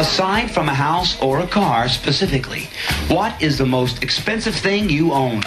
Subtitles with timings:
[0.00, 2.70] Aside from a house or a car specifically,
[3.08, 5.42] what is the most expensive thing you own?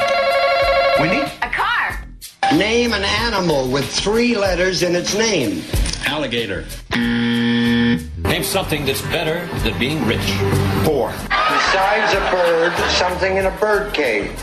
[0.99, 1.21] Wendy?
[1.41, 2.05] A car.
[2.51, 5.63] Name an animal with three letters in its name.
[6.05, 6.65] Alligator.
[6.95, 10.21] Name something that's better than being rich.
[10.85, 11.09] Four.
[11.09, 14.37] Besides a bird, something in a bird cage.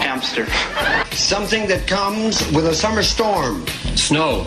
[0.00, 0.46] Hamster.
[1.14, 3.66] Something that comes with a summer storm.
[3.96, 4.46] Snow.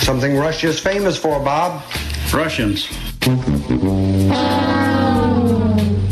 [0.00, 1.82] Something Russia's famous for, Bob.
[2.30, 3.07] Russians.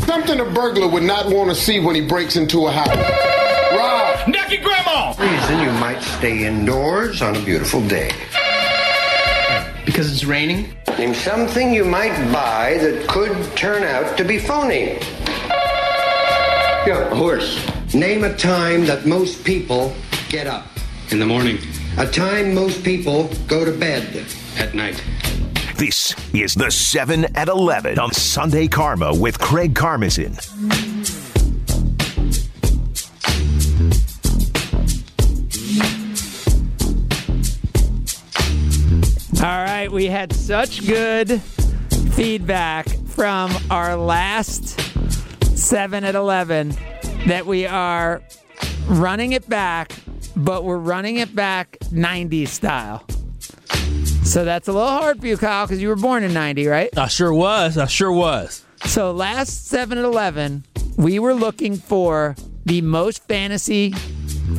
[0.05, 2.95] Something a burglar would not want to see when he breaks into a house.
[3.75, 4.27] Rob.
[4.27, 5.15] Naked grandma!
[5.17, 8.11] Reason you might stay indoors on a beautiful day.
[9.83, 10.75] Because it's raining?
[10.99, 14.99] Name something you might buy that could turn out to be phony.
[16.85, 17.59] Yeah, A horse.
[17.95, 19.95] Name a time that most people
[20.29, 20.67] get up.
[21.09, 21.57] In the morning.
[21.97, 24.23] A time most people go to bed.
[24.59, 25.01] At night.
[25.77, 30.33] This is the 7 at 11 on Sunday Karma with Craig Karmazin.
[39.39, 41.39] All right, we had such good
[42.13, 44.79] feedback from our last
[45.55, 46.73] 7 at 11
[47.27, 48.23] that we are
[48.87, 49.91] running it back,
[50.35, 53.05] but we're running it back 90s style.
[54.27, 56.89] So that's a little hard for you, Kyle, because you were born in 90, right?
[56.97, 57.77] I sure was.
[57.77, 58.65] I sure was.
[58.85, 60.65] So last 7 at 11,
[60.97, 63.95] we were looking for the most fantasy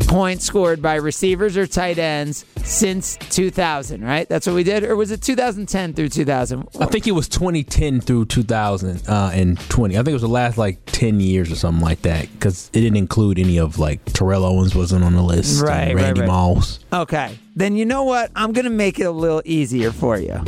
[0.01, 4.29] points scored by receivers or tight ends since 2000, right?
[4.29, 4.85] That's what we did?
[4.85, 6.69] Or was it 2010 through 2000?
[6.81, 9.07] I think it was 2010 through 2020.
[9.09, 12.69] Uh, I think it was the last like 10 years or something like that because
[12.73, 15.63] it didn't include any of like Terrell Owens wasn't on the list.
[15.63, 16.27] Right, right, Randy right.
[16.27, 16.81] Moss.
[16.93, 17.39] Okay.
[17.57, 18.31] Then you know what?
[18.37, 20.43] I'm going to make it a little easier for you.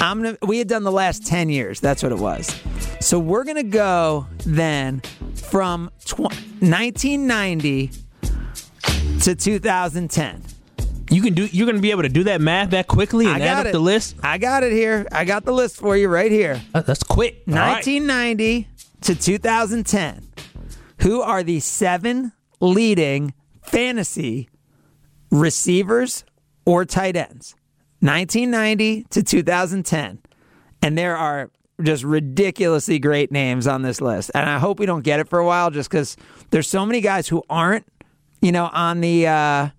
[0.00, 1.80] I'm gonna, we had done the last 10 years.
[1.80, 2.58] That's what it was.
[3.00, 5.02] So we're going to go then
[5.34, 6.20] from tw-
[6.60, 7.90] 1990
[9.20, 10.42] to 2010.
[11.10, 11.46] You can do.
[11.46, 13.66] You're going to be able to do that math that quickly and I add up
[13.66, 13.72] it.
[13.72, 14.16] the list.
[14.22, 15.06] I got it here.
[15.10, 16.60] I got the list for you right here.
[16.72, 17.42] Uh, That's quick.
[17.48, 17.72] All right.
[17.84, 18.68] 1990
[19.02, 20.28] to 2010.
[21.00, 24.48] Who are the seven leading fantasy
[25.30, 26.24] receivers
[26.64, 27.56] or tight ends?
[28.00, 30.18] 1990 to 2010.
[30.82, 31.50] And there are
[31.82, 34.30] just ridiculously great names on this list.
[34.34, 36.16] And I hope we don't get it for a while just because
[36.50, 37.86] there's so many guys who aren't,
[38.40, 39.70] you know, on the, uh,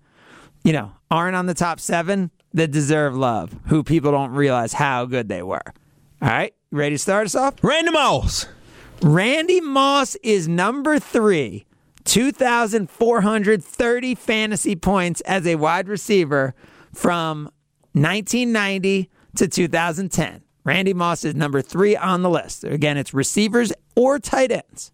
[0.64, 5.06] you know, aren't on the top seven that deserve love, who people don't realize how
[5.06, 5.72] good they were.
[6.20, 7.54] All right, ready to start us off?
[7.62, 8.46] Randy Moss.
[9.02, 11.66] Randy Moss is number three,
[12.04, 16.54] 2,430 fantasy points as a wide receiver
[16.92, 17.46] from
[17.94, 20.42] 1990 to 2010.
[20.64, 22.62] Randy Moss is number three on the list.
[22.62, 24.92] Again, it's receivers or tight ends.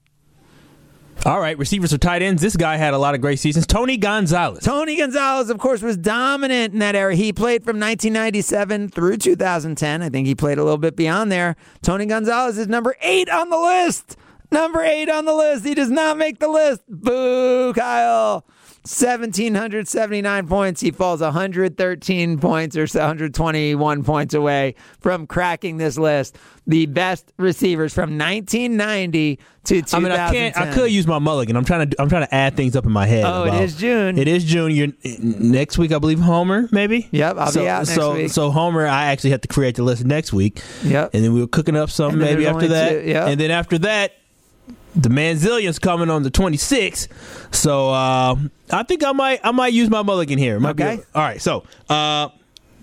[1.27, 2.41] All right, receivers or tight ends.
[2.41, 3.67] This guy had a lot of great seasons.
[3.67, 4.63] Tony Gonzalez.
[4.65, 7.15] Tony Gonzalez, of course, was dominant in that era.
[7.15, 10.01] He played from 1997 through 2010.
[10.03, 11.57] I think he played a little bit beyond there.
[11.83, 14.17] Tony Gonzalez is number eight on the list.
[14.53, 15.67] Number eight on the list.
[15.67, 16.83] He does not make the list.
[16.89, 18.47] Boo, Kyle.
[18.89, 20.81] 1,779 points.
[20.81, 26.39] He falls 113 points or so, 121 points away from cracking this list.
[26.67, 29.95] The best receivers from 1990 to 2010.
[29.95, 30.57] I mean, I can't.
[30.57, 31.57] I could use my mulligan.
[31.57, 32.01] I'm trying to.
[32.01, 33.25] I'm trying to add things up in my head.
[33.25, 34.19] Oh, it about- is June.
[34.19, 34.73] It is June.
[34.73, 34.89] You're
[35.19, 36.21] next week, I believe.
[36.21, 37.09] Homer, maybe.
[37.11, 38.31] Yep, I'll be so, out next so, week.
[38.31, 40.63] So Homer, I actually have to create the list next week.
[40.83, 41.11] Yep.
[41.13, 42.91] And then we were cooking up something maybe after that.
[42.91, 43.29] two, yep.
[43.29, 44.13] And then after that,
[44.99, 47.09] the Manzillion's coming on the 26th.
[47.55, 48.35] So uh,
[48.71, 49.41] I think I might.
[49.45, 50.59] I might use my mulligan here.
[50.61, 50.99] Might Okay.
[51.15, 51.41] all right.
[51.41, 52.29] So uh,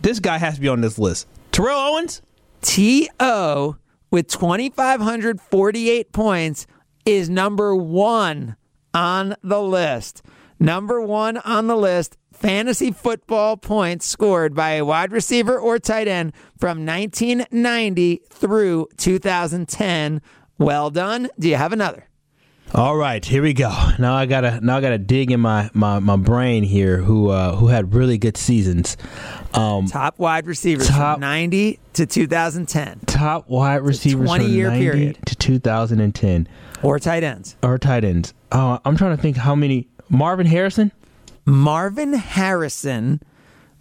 [0.01, 1.27] this guy has to be on this list.
[1.51, 2.21] Terrell Owens.
[2.61, 3.75] T.O.
[4.09, 6.67] with 2,548 points
[7.05, 8.55] is number one
[8.93, 10.23] on the list.
[10.59, 12.17] Number one on the list.
[12.33, 20.21] Fantasy football points scored by a wide receiver or tight end from 1990 through 2010.
[20.57, 21.29] Well done.
[21.39, 22.07] Do you have another?
[22.73, 23.69] All right, here we go.
[23.99, 26.97] Now I gotta now I gotta dig in my my, my brain here.
[26.97, 28.97] Who uh, who had really good seasons?
[29.53, 34.69] Um, Top wide receivers Top- from 90 to 2010 top wide receivers 20 from year
[34.69, 35.19] 90 period.
[35.25, 36.47] to 2010
[36.83, 37.55] or tight ends.
[37.63, 38.33] or tight ends.
[38.51, 39.87] Oh, I'm trying to think how many.
[40.09, 40.91] Marvin Harrison.
[41.45, 43.21] Marvin Harrison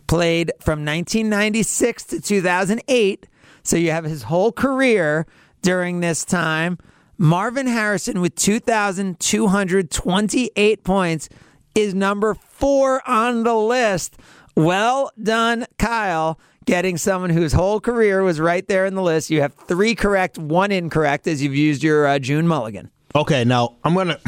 [0.06, 3.26] played from 1996 to 2008.
[3.64, 5.26] So you have his whole career
[5.62, 6.78] during this time.
[7.19, 11.28] Marvin Harrison with 2,228 points
[11.75, 14.16] is number four on the list.
[14.56, 19.31] Well done, Kyle, getting someone whose whole career was right there in the list.
[19.31, 22.90] You have three correct, one incorrect as you've used your uh, June Mulligan.
[23.14, 24.19] Okay, now I'm gonna.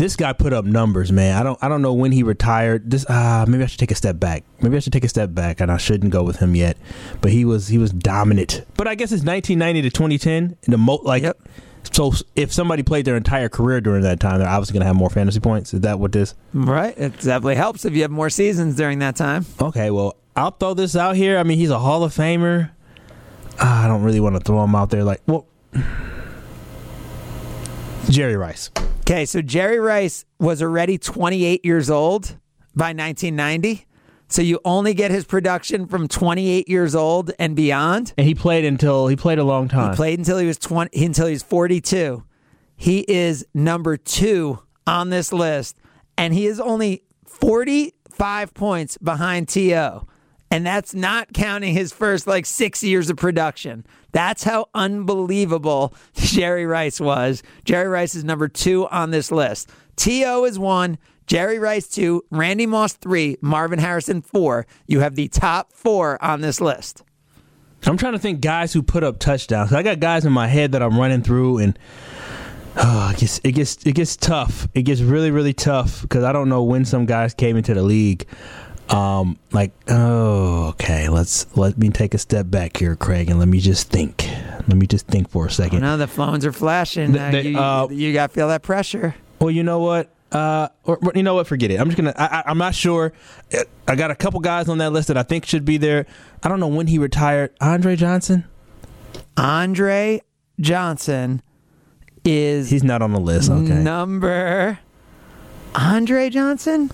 [0.00, 1.36] This guy put up numbers, man.
[1.36, 1.62] I don't.
[1.62, 2.90] I don't know when he retired.
[2.90, 3.04] This.
[3.10, 4.44] Ah, maybe I should take a step back.
[4.62, 6.78] Maybe I should take a step back, and I shouldn't go with him yet.
[7.20, 7.68] But he was.
[7.68, 8.64] He was dominant.
[8.78, 10.56] But I guess it's 1990 to 2010.
[10.62, 11.22] In the mo, like.
[11.22, 11.42] Yep.
[11.92, 14.96] So if somebody played their entire career during that time, they're obviously going to have
[14.96, 15.74] more fantasy points.
[15.74, 16.34] Is that what this?
[16.54, 16.96] Right.
[16.96, 19.44] It definitely helps if you have more seasons during that time.
[19.60, 21.36] Okay, well, I'll throw this out here.
[21.36, 22.70] I mean, he's a Hall of Famer.
[23.58, 25.04] Ah, I don't really want to throw him out there.
[25.04, 25.46] Like, well,
[28.08, 28.70] Jerry Rice.
[29.10, 32.38] Okay, so Jerry Rice was already 28 years old
[32.76, 33.84] by 1990.
[34.28, 38.14] So you only get his production from 28 years old and beyond.
[38.16, 39.90] And he played until he played a long time.
[39.90, 42.22] He played until he was 20 until he was 42.
[42.76, 45.78] He is number 2 on this list
[46.16, 50.06] and he is only 45 points behind TO.
[50.52, 53.84] And that's not counting his first like 6 years of production.
[54.12, 57.42] That's how unbelievable Jerry Rice was.
[57.64, 59.70] Jerry Rice is number 2 on this list.
[59.96, 64.66] TO is 1, Jerry Rice 2, Randy Moss 3, Marvin Harrison 4.
[64.86, 67.02] You have the top 4 on this list.
[67.86, 69.72] I'm trying to think guys who put up touchdowns.
[69.72, 71.78] I got guys in my head that I'm running through, and
[72.76, 74.68] oh, it gets it gets it gets tough.
[74.74, 77.82] It gets really really tough because I don't know when some guys came into the
[77.82, 78.26] league.
[78.90, 81.08] Um, like oh, okay.
[81.08, 84.28] Let's let me take a step back here, Craig, and let me just think.
[84.66, 85.80] Let me just think for a second.
[85.80, 87.12] Now the phones are flashing.
[87.12, 89.14] The- Uh, the- you, uh, you got to feel that pressure.
[89.40, 90.10] Well, you know what?
[90.32, 91.46] Uh, or, or you know what?
[91.46, 91.80] Forget it.
[91.80, 92.14] I'm just gonna.
[92.16, 93.12] I, I, I'm not sure.
[93.88, 96.06] I got a couple guys on that list that I think should be there.
[96.42, 97.52] I don't know when he retired.
[97.60, 98.44] Andre Johnson.
[99.36, 100.20] Andre
[100.60, 101.42] Johnson
[102.24, 103.50] is He's not on the list.
[103.50, 103.82] Okay.
[103.82, 104.78] number.
[105.74, 106.90] Andre Johnson?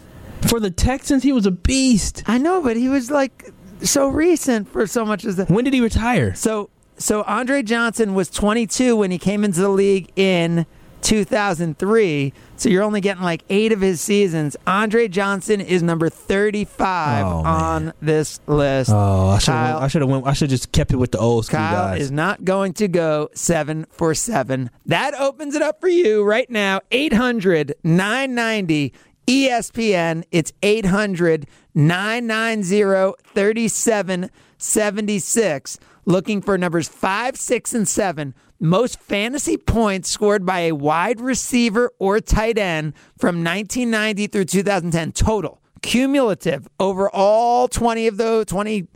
[0.48, 2.22] For the Texans, he was a beast.
[2.26, 3.50] I know, but he was like
[3.82, 5.50] so recent for so much as that.
[5.50, 6.34] When did he retire?
[6.34, 10.66] So, so Andre Johnson was 22 when he came into the league in
[11.02, 12.32] 2003.
[12.58, 14.56] So you're only getting like eight of his seasons.
[14.66, 18.90] Andre Johnson is number 35 Oh, on this list.
[18.92, 19.50] Oh, I should.
[19.52, 20.26] Kyle- I should have went.
[20.26, 22.00] I should just kept it with the old school Kyle guys.
[22.02, 24.70] is not going to go seven for seven.
[24.86, 26.80] That opens it up for you right now.
[26.90, 28.94] 800 990
[29.26, 30.24] ESPN.
[30.30, 35.78] It's 800 990 3776.
[36.04, 38.34] Looking for numbers five, six, and seven.
[38.58, 45.12] Most fantasy points scored by a wide receiver or tight end from 1990 through 2010
[45.12, 45.60] total.
[45.82, 48.88] Cumulative over all 20 of those, 20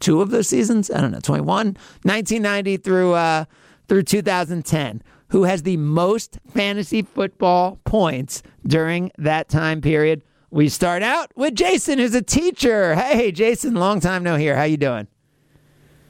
[0.00, 0.90] two of those seasons.
[0.90, 3.44] I don't know, 21, 1990 through uh,
[3.88, 5.02] through 2010.
[5.28, 10.22] Who has the most fantasy football points during that time period?
[10.50, 12.94] We start out with Jason, who's a teacher.
[12.94, 14.54] Hey, Jason, long time no here.
[14.54, 15.08] How you doing?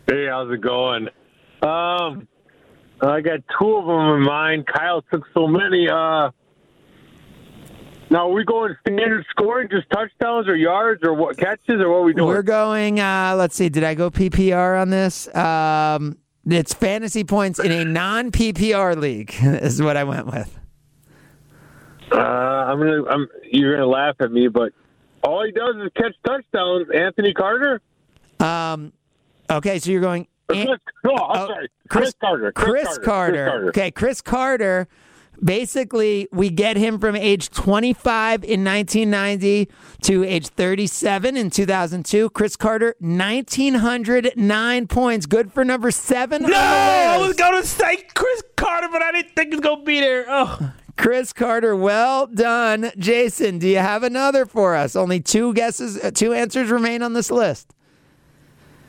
[0.07, 1.09] Hey, how's it going?
[1.63, 2.29] Um,
[3.01, 4.67] I got two of them in mind.
[4.67, 5.89] Kyle took so many.
[5.89, 6.31] Uh,
[8.11, 11.97] now are we going standard scoring, just touchdowns or yards or what catches or what
[11.97, 12.29] are we doing?
[12.29, 13.01] We're going.
[13.01, 13.71] Uh, let's see.
[13.71, 15.35] Did I go PPR on this?
[15.35, 19.35] Um, it's fantasy points in a non PPR league.
[19.43, 20.61] is what I went with.
[22.13, 23.05] Uh, I'm gonna.
[23.07, 23.29] I'm.
[23.51, 24.73] You're gonna laugh at me, but
[25.23, 26.87] all he does is catch touchdowns.
[26.95, 27.81] Anthony Carter.
[28.41, 28.93] Um,
[29.51, 30.27] okay, so you're going.
[30.51, 30.67] Or Chris,
[31.05, 31.69] no, I'm Oh, sorry.
[31.89, 32.53] Chris- Chris, Carter.
[32.53, 33.69] Cris Carter.
[33.69, 34.87] Okay, Cris Carter.
[35.43, 39.69] Basically, we get him from age 25 in 1990
[40.03, 42.31] to age 37 in 2002.
[42.31, 45.27] Cris Carter, 1,909 points.
[45.27, 46.43] Good for number seven.
[46.43, 49.81] no, I was going to say Cris Carter, but I didn't think he was going
[49.81, 50.25] to be there.
[50.29, 52.91] Oh, Cris Carter, well done.
[52.97, 54.95] Jason, do you have another for us?
[54.95, 57.75] Only two guesses, uh, two answers remain on this list.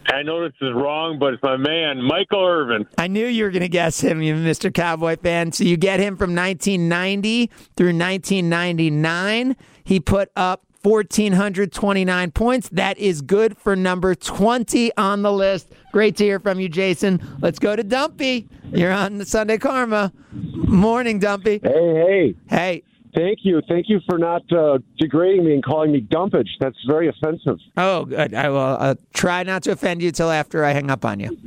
[0.08, 2.86] I know this is wrong, but it's my man, Michael Irvin.
[2.98, 4.72] I knew you were going to guess him, you Mr.
[4.72, 5.52] Cowboy fan.
[5.52, 9.56] So you get him from 1990 through 1999.
[9.84, 12.70] He put up 1,429 points.
[12.70, 15.72] That is good for number 20 on the list.
[15.92, 17.22] Great to hear from you, Jason.
[17.42, 18.48] Let's go to Dumpy.
[18.72, 20.14] You're on the Sunday Karma.
[20.32, 21.60] Morning, Dumpy.
[21.64, 22.36] Hey, hey.
[22.48, 22.84] Hey.
[23.16, 23.62] Thank you.
[23.68, 26.50] Thank you for not uh, degrading me and calling me dumpage.
[26.60, 27.58] That's very offensive.
[27.78, 28.34] Oh, good.
[28.34, 31.30] I will uh, try not to offend you till after I hang up on you.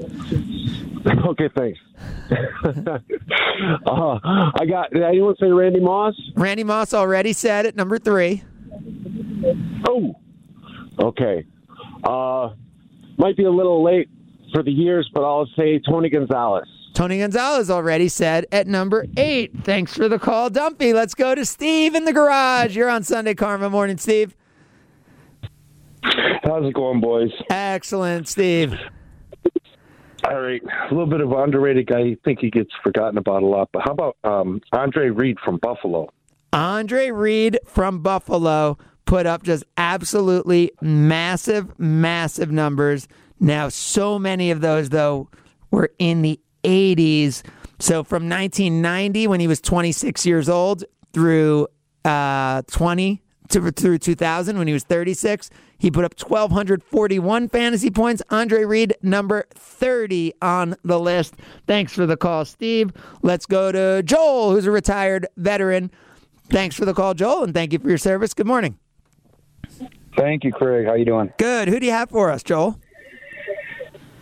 [1.27, 1.79] okay, thanks.
[3.87, 4.91] uh, I got.
[4.93, 6.15] Did anyone say Randy Moss?
[6.35, 8.45] Randy Moss already said at number three.
[9.89, 10.15] Oh,
[11.03, 11.45] okay.
[12.05, 12.51] Uh,
[13.17, 14.09] might be a little late
[14.53, 16.69] for the years, but I'll say Tony Gonzalez.
[16.95, 19.53] Tony Gonzalez already said at number eight.
[19.63, 20.93] Thanks for the call, Dumpy.
[20.93, 22.77] Let's go to Steve in the garage.
[22.77, 24.35] You're on Sunday Karma Morning, Steve.
[26.03, 27.31] How's it going, boys?
[27.51, 28.75] Excellent, Steve.
[30.29, 32.01] All right, a little bit of underrated guy.
[32.01, 33.69] I think he gets forgotten about a lot.
[33.73, 36.09] But how about um, Andre Reed from Buffalo?
[36.53, 38.79] Andre Reed from Buffalo
[39.09, 43.09] put up just absolutely massive, massive numbers.
[43.41, 45.31] Now, so many of those, though,
[45.71, 47.43] were in the 80s.
[47.79, 50.85] So from 1990, when he was 26 years old,
[51.15, 51.69] through
[52.05, 55.49] uh, 20 to, through 2000, when he was 36,
[55.79, 58.21] he put up 1,241 fantasy points.
[58.29, 61.35] Andre Reed, number 30 on the list.
[61.67, 62.93] Thanks for the call, Steve.
[63.23, 65.91] Let's go to Joel, who's a retired veteran.
[66.51, 68.35] Thanks for the call, Joel, and thank you for your service.
[68.35, 68.79] Good morning.
[70.19, 70.87] Thank you, Craig.
[70.87, 71.33] How you doing?
[71.39, 71.69] Good.
[71.69, 72.79] Who do you have for us, Joel?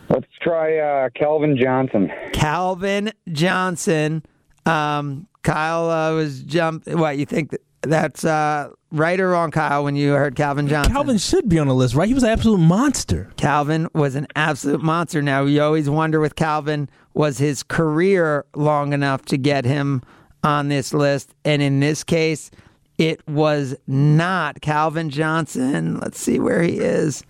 [0.09, 2.13] Let's try uh, Calvin Johnson.
[2.33, 4.23] Calvin Johnson.
[4.67, 6.87] Um, Kyle uh, was jump.
[6.87, 9.85] What you think that's uh, right or wrong, Kyle?
[9.85, 12.09] When you heard Calvin Johnson, Calvin should be on the list, right?
[12.09, 13.33] He was an absolute monster.
[13.37, 15.23] Calvin was an absolute monster.
[15.23, 20.03] Now you always wonder with Calvin, was his career long enough to get him
[20.45, 21.35] on this list?
[21.45, 22.51] And in this case,
[22.99, 25.99] it was not Calvin Johnson.
[26.01, 27.25] Let's see where he is.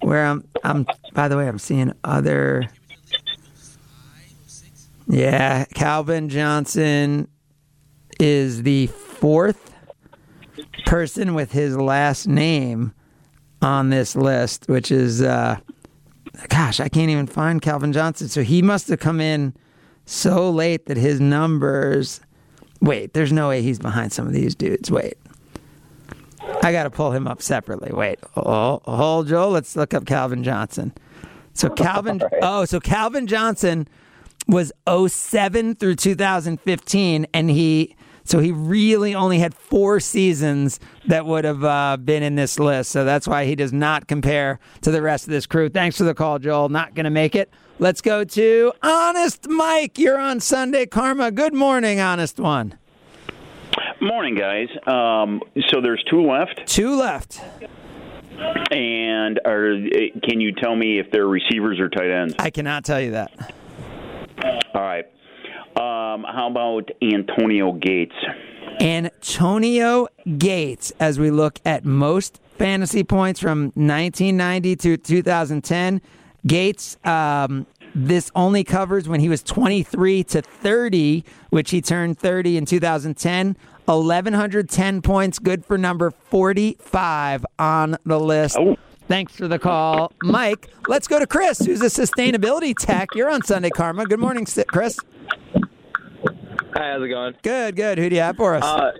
[0.00, 0.86] Where I'm, I'm.
[1.12, 2.68] By the way, I'm seeing other.
[5.06, 7.28] Yeah, Calvin Johnson
[8.18, 9.74] is the fourth
[10.86, 12.94] person with his last name
[13.60, 15.56] on this list, which is, uh,
[16.48, 18.28] gosh, I can't even find Calvin Johnson.
[18.28, 19.54] So he must have come in
[20.06, 22.20] so late that his numbers.
[22.80, 24.90] Wait, there's no way he's behind some of these dudes.
[24.90, 25.18] Wait.
[26.62, 27.92] I got to pull him up separately.
[27.92, 29.48] Wait, oh, hold, hold, Joe.
[29.50, 30.92] Let's look up Calvin Johnson.
[31.52, 32.32] So Calvin, right.
[32.42, 33.86] oh, so Calvin Johnson
[34.48, 41.44] was 07 through 2015, and he, so he really only had four seasons that would
[41.44, 42.90] have uh, been in this list.
[42.90, 45.68] So that's why he does not compare to the rest of this crew.
[45.68, 46.68] Thanks for the call, Joel.
[46.68, 47.50] Not going to make it.
[47.78, 49.98] Let's go to Honest Mike.
[49.98, 51.30] You're on Sunday Karma.
[51.30, 52.78] Good morning, Honest One.
[54.00, 54.68] Morning, guys.
[54.86, 56.66] Um, so there's two left.
[56.66, 57.40] Two left.
[58.70, 59.74] And are
[60.22, 62.34] can you tell me if they're receivers or tight ends?
[62.38, 63.54] I cannot tell you that.
[64.74, 65.04] All right.
[66.10, 68.14] Um, how about Antonio Gates?
[68.80, 76.00] Antonio Gates, as we look at most fantasy points from 1990 to 2010,
[76.46, 82.56] Gates um, this only covers when he was 23 to 30, which he turned 30
[82.56, 83.56] in 2010.
[83.86, 88.56] 1,110 points, good for number 45 on the list.
[88.58, 88.76] Oh.
[89.08, 90.68] Thanks for the call, Mike.
[90.86, 93.08] Let's go to Chris, who's a sustainability tech.
[93.16, 94.06] You're on Sunday Karma.
[94.06, 94.96] Good morning, Chris.
[96.74, 97.34] Hi, how's it going?
[97.42, 97.98] Good, good.
[97.98, 98.62] Who do you have for us?
[98.62, 98.92] Uh,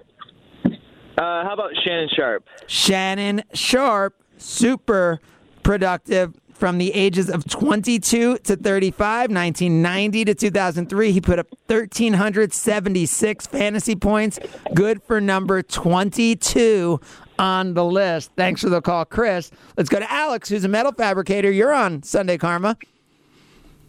[1.19, 2.45] uh, how about Shannon Sharpe?
[2.67, 5.21] Shannon Sharpe, super
[5.63, 11.13] productive from the ages of 22 to 35, 1990 to 2003.
[11.13, 14.39] He put up 1,376 fantasy points,
[14.75, 17.01] good for number 22
[17.39, 18.33] on the list.
[18.37, 19.51] Thanks for the call, Chris.
[19.77, 21.51] Let's go to Alex, who's a metal fabricator.
[21.51, 22.77] You're on Sunday Karma.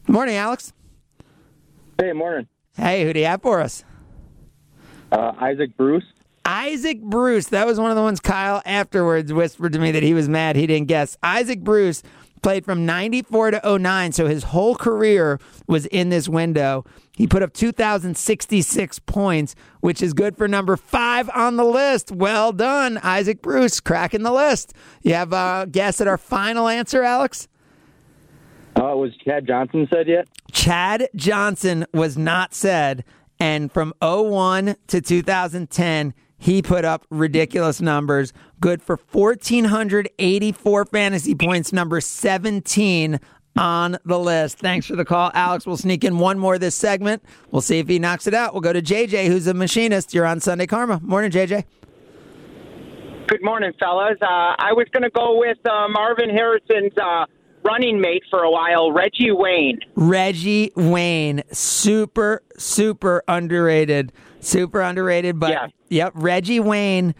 [0.07, 0.71] Morning, Alex.
[1.99, 2.47] Hey, morning.
[2.75, 3.83] Hey, who do you have for us?
[5.11, 6.05] Uh, Isaac Bruce.
[6.45, 7.47] Isaac Bruce.
[7.47, 10.55] That was one of the ones Kyle afterwards whispered to me that he was mad
[10.55, 11.17] he didn't guess.
[11.21, 12.01] Isaac Bruce
[12.41, 16.83] played from 94 to 09, so his whole career was in this window.
[17.15, 22.11] He put up 2,066 points, which is good for number five on the list.
[22.11, 24.73] Well done, Isaac Bruce, cracking the list.
[25.03, 27.47] You have a guess at our final answer, Alex?
[28.81, 30.27] Uh, was Chad Johnson said yet?
[30.51, 33.03] Chad Johnson was not said.
[33.39, 38.33] And from 01 to 2010, he put up ridiculous numbers.
[38.59, 43.19] Good for 1,484 fantasy points, number 17
[43.55, 44.57] on the list.
[44.57, 45.67] Thanks for the call, Alex.
[45.67, 47.23] We'll sneak in one more this segment.
[47.51, 48.53] We'll see if he knocks it out.
[48.53, 50.13] We'll go to JJ, who's a machinist.
[50.13, 50.99] You're on Sunday Karma.
[51.03, 51.65] Morning, JJ.
[53.27, 54.17] Good morning, fellas.
[54.21, 54.25] Uh,
[54.57, 57.25] I was going to go with uh, Marvin Harrison's uh,
[57.63, 59.79] running mate for a while, Reggie Wayne.
[59.95, 64.11] Reggie Wayne, super, super underrated.
[64.39, 65.67] Super underrated, but yeah.
[65.89, 67.13] yep, Reggie Wayne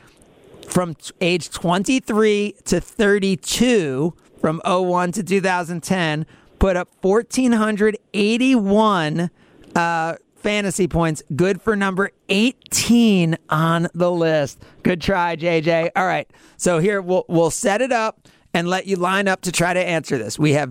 [0.68, 6.26] from t- age 23 to 32 from 01 to 2010
[6.60, 9.30] put up 1481
[9.76, 16.32] uh, fantasy points good for number 18 on the list good try jj all right
[16.58, 19.80] so here we'll we'll set it up and let you line up to try to
[19.80, 20.70] answer this we have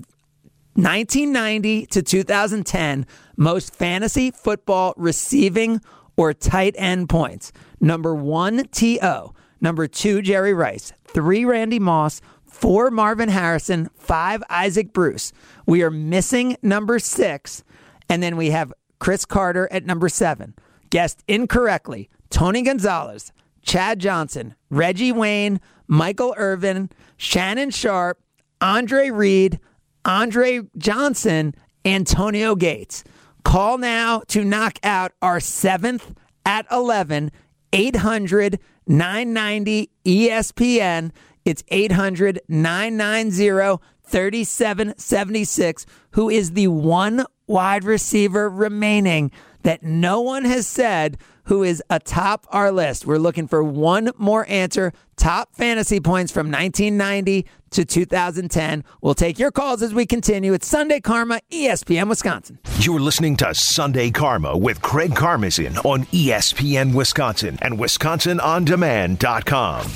[0.74, 3.06] 1990 to 2010
[3.36, 5.80] most fantasy football receiving
[6.16, 7.50] or tight end points.
[7.80, 9.34] Number one, T.O.
[9.60, 10.92] Number two, Jerry Rice.
[11.06, 12.20] Three, Randy Moss.
[12.44, 15.32] four Marvin Harrison, five Isaac Bruce.
[15.66, 17.64] We are missing number six,
[18.08, 20.54] and then we have Cris Carter at number seven.
[20.90, 23.32] Guessed incorrectly Tony Gonzalez,
[23.62, 25.58] Chad Johnson, Reggie Wayne,
[25.90, 28.22] Michael Irvin, Shannon Sharpe,
[28.60, 29.58] Andre Reed,
[30.04, 31.52] Andre Johnson,
[31.84, 33.02] Antonio Gates.
[33.42, 36.14] Call now to knock out our seventh
[36.46, 37.32] at 11,
[37.72, 41.10] 800 990 ESPN.
[41.44, 45.86] It's 800 990 3776.
[46.12, 49.32] Who is the one wide receiver remaining
[49.62, 53.06] that no one has said who is atop our list?
[53.06, 54.92] We're looking for one more answer.
[55.16, 58.84] Top fantasy points from 1990 to 2010.
[59.00, 60.52] We'll take your calls as we continue.
[60.52, 62.58] It's Sunday Karma, ESPN Wisconsin.
[62.78, 69.80] You're listening to Sunday Karma with Craig Karmazin on ESPN Wisconsin and WisconsinOnDemand.com.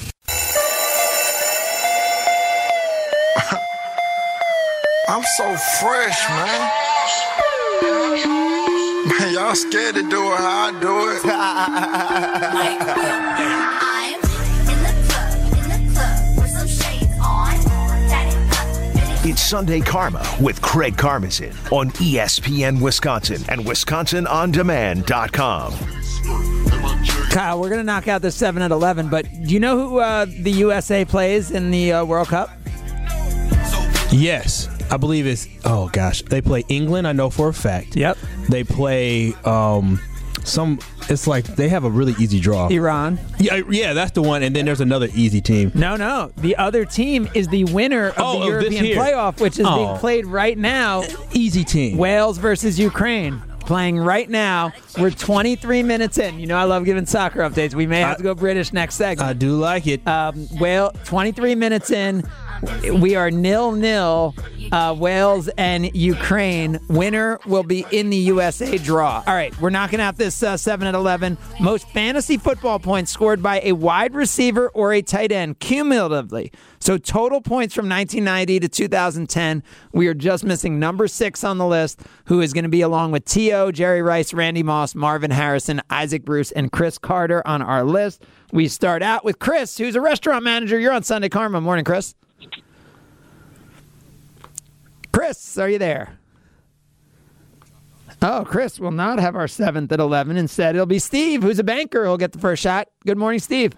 [5.06, 6.83] I'm so fresh, man.
[9.44, 11.24] Man, y'all scared to do it how I do it.
[19.26, 25.72] It's Sunday Karma with Craig Karmazin on ESPN Wisconsin and WisconsinOnDemand.com.
[27.30, 29.96] Kyle, we're going to knock out the 7 at 11, but do you know who
[29.98, 32.50] uh, the USA plays in the uh, World Cup?
[34.12, 35.48] Yes, I believe it's.
[35.64, 37.06] Oh gosh, they play England.
[37.08, 37.96] I know for a fact.
[37.96, 38.16] Yep.
[38.48, 40.00] They play um
[40.44, 40.78] some.
[41.08, 42.68] It's like they have a really easy draw.
[42.68, 43.18] Iran.
[43.38, 44.42] Yeah, yeah, that's the one.
[44.42, 45.72] And then there's another easy team.
[45.74, 46.30] No, no.
[46.38, 48.96] The other team is the winner of Oh, the of this European here.
[48.96, 49.96] playoff, which is being Oh.
[49.98, 51.02] played right now.
[51.32, 51.96] Easy team.
[51.98, 53.42] Wales versus Ukraine.
[53.60, 54.72] Playing right now.
[54.98, 56.38] We're 23 minutes in.
[56.38, 57.74] You know, I love giving soccer updates.
[57.74, 59.26] We may have to go British next segment.
[59.26, 60.06] I do like it.
[60.06, 62.24] Um, well, 23 minutes in.
[62.92, 64.34] We are nil nil.
[64.72, 66.80] Uh, Wales and Ukraine.
[66.88, 69.22] Winner will be in the USA draw.
[69.26, 71.36] All right, we're knocking out this uh, 7 at 11.
[71.60, 76.50] Most fantasy football points scored by a wide receiver or a tight end cumulatively.
[76.80, 79.62] So total points from 1990 to 2010.
[79.92, 83.12] We are just missing number six on the list, who is going to be along
[83.12, 87.84] with T.O., Jerry Rice, Randy Moss, Marvin Harrison, Isaac Bruce, and Cris Carter on our
[87.84, 88.24] list.
[88.52, 90.78] We start out with Chris, who's a restaurant manager.
[90.78, 91.60] You're on Sunday Karma.
[91.60, 92.14] Morning, Chris.
[95.14, 96.18] Chris, are you there?
[98.20, 100.36] Oh, Chris will not have our seventh at 11.
[100.36, 102.88] Instead, it'll be Steve, who's a banker, who'll get the first shot.
[103.06, 103.74] Good morning, Steve.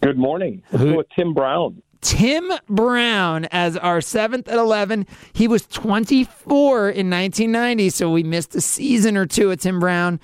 [0.00, 0.62] Good morning.
[0.72, 1.82] Let's go with Tim Brown.
[2.00, 5.06] Tim Brown as our seventh at 11.
[5.34, 10.18] He was 24 in 1990, so we missed a season or two at Tim Brown.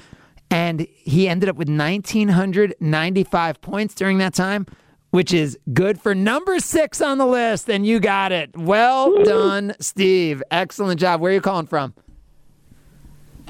[0.50, 4.66] And he ended up with 1,995 points during that time,
[5.10, 7.68] which is good for number six on the list.
[7.68, 8.56] And you got it.
[8.56, 10.42] Well done, Steve.
[10.50, 11.20] Excellent job.
[11.20, 11.94] Where are you calling from?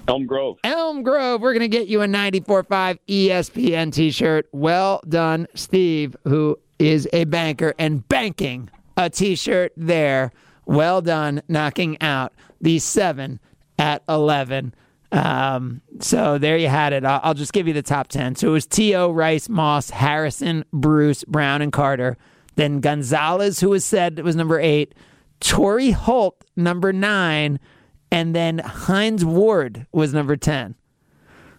[0.09, 0.59] Elm Grove.
[0.65, 1.41] Elm Grove.
[1.41, 4.49] We're going to get you a 94.5 ESPN t shirt.
[4.53, 10.33] Well done, Steve, who is a banker and banking a t shirt there.
[10.67, 13.41] Well done, knocking out the seven
[13.79, 14.75] at 11.
[15.13, 17.05] Um, so there you had it.
[17.05, 18.37] I'll, I'll just give you the top 10.
[18.37, 22.17] So it was T.O., Rice, Moss, Harrison, Bruce, Brown, and Carter.
[22.57, 24.95] Then Gonzalez, who was said was number eight.
[25.41, 27.59] Torry Holt, number nine.
[28.13, 30.75] And then Hines Ward was number 10.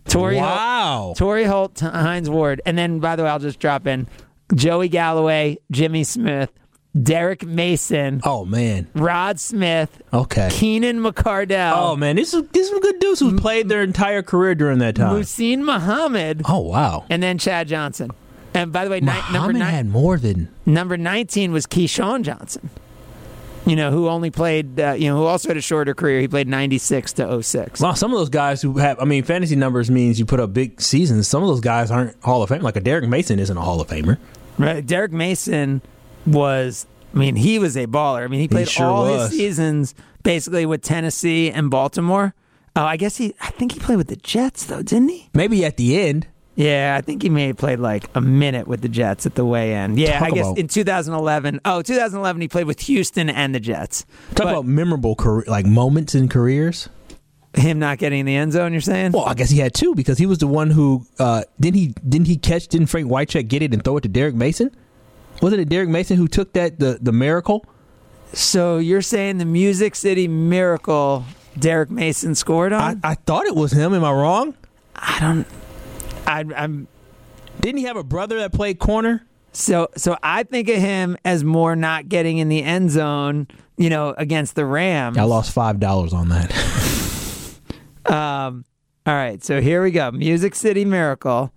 [0.06, 0.98] Torry Wow.
[1.04, 2.62] Holt, Torry Holt, Hines Ward.
[2.66, 4.08] And then, by the way, I'll just drop in
[4.56, 6.52] Joey Galloway, Jimmy Smith,
[7.00, 8.22] Derrick Mason.
[8.26, 8.88] Oh man.
[8.94, 10.02] Rod Smith.
[10.14, 10.50] Okay.
[10.52, 11.74] Keenan McCardell.
[11.76, 14.96] Oh man, these are these are good dudes who played their entire career during that
[14.96, 15.16] time.
[15.16, 16.42] Muhsin Muhammad.
[16.48, 17.06] Oh wow.
[17.10, 18.12] And then Chad Johnson.
[18.54, 22.24] And by the way, ni- number Muhammad nine, had more than number 19 was Keyshawn
[22.24, 22.70] Johnson.
[23.66, 26.20] You know, who only played, uh, you know, who also had a shorter career.
[26.20, 27.80] He played 96 to 06.
[27.80, 30.52] Wow, some of those guys who have, I mean, fantasy numbers means you put up
[30.52, 31.28] big seasons.
[31.28, 32.64] Some of those guys aren't Hall of Fame.
[32.64, 34.18] Like a Derrick Mason isn't a Hall of Famer.
[34.58, 34.84] Right.
[34.86, 35.82] Derrick Mason
[36.26, 38.24] was, I mean, he was a baller.
[38.24, 39.30] I mean, he played sure all was.
[39.30, 42.34] his seasons basically with Tennessee and Baltimore.
[42.76, 45.30] Oh, I guess he, I think he played with the Jets, though, didn't he?
[45.34, 46.28] Maybe at the end.
[46.56, 49.46] Yeah, I think he may have played like a minute with the Jets at the
[49.46, 49.98] way end.
[49.98, 51.62] Yeah, Talk I guess in 2011.
[51.66, 54.06] Oh, 2011, he played with Houston and the Jets.
[54.36, 56.90] Talk about memorable career, like moments in careers.
[57.54, 59.12] Him not getting in the end zone, you're saying?
[59.12, 61.88] Well, I guess he had two because he was the one who uh, didn't he
[62.08, 64.74] didn't he catch didn't Frank Wycheck get it and throw it to Derrick Mason?
[65.42, 67.66] Wasn't it Derrick Mason who took that the the miracle?
[68.34, 71.26] So you're saying the Music City Miracle
[71.58, 73.02] Derrick Mason scored on?
[73.04, 73.94] I, I thought it was him.
[73.94, 74.56] Am I wrong?
[74.96, 75.48] I don't.
[76.28, 76.88] I, I'm.
[77.60, 79.26] Didn't he have a brother that played corner?
[79.52, 83.90] So so I think of him as more not getting in the end zone, you
[83.90, 85.18] know, against the Rams.
[85.18, 86.52] I lost five dollars on that.
[88.04, 88.66] Um,
[89.06, 90.12] all right, so here we go.
[90.12, 91.54] Music City Miracle.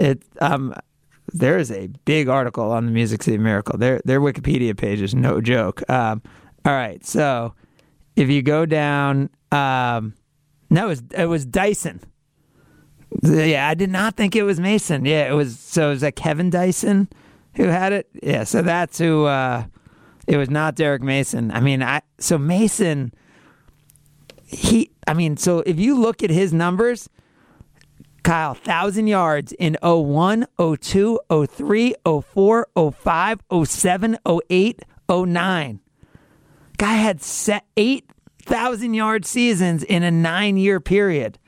[0.00, 0.74] It um,
[1.34, 3.76] there is a big article on the Music City Miracle.
[3.78, 5.88] Their their Wikipedia page is no joke.
[5.90, 6.22] Um,
[6.64, 7.54] all right, so
[8.16, 10.14] if you go down, um,
[10.70, 12.00] no, it was it was Dyson.
[13.22, 15.04] Yeah, I did not think it was Mason.
[15.04, 15.58] Yeah, it was.
[15.58, 17.08] So it was that Kevin Dyson
[17.54, 18.08] who had it?
[18.22, 19.24] Yeah, so that's who.
[19.24, 19.64] Uh,
[20.26, 21.50] it was not Derrick Mason.
[21.50, 23.12] I mean, I so Mason.
[24.46, 27.08] He, I mean, so if you look at his numbers,
[28.24, 34.18] Kyle, thousand yards in 01, 02, 03, 04, 05, 07,
[34.50, 35.80] 08, 09.
[36.76, 38.10] Guy had set eight
[38.42, 41.38] thousand yard seasons in a nine year period,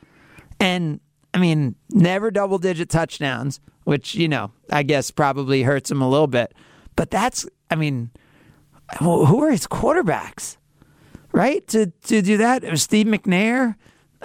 [0.61, 1.01] and
[1.35, 6.09] I mean, never double digit touchdowns, which, you know, I guess probably hurts him a
[6.09, 6.55] little bit.
[6.95, 8.11] But that's, I mean,
[9.01, 10.57] who are his quarterbacks,
[11.33, 11.67] right?
[11.69, 13.77] To to do that, it was Steve McNair.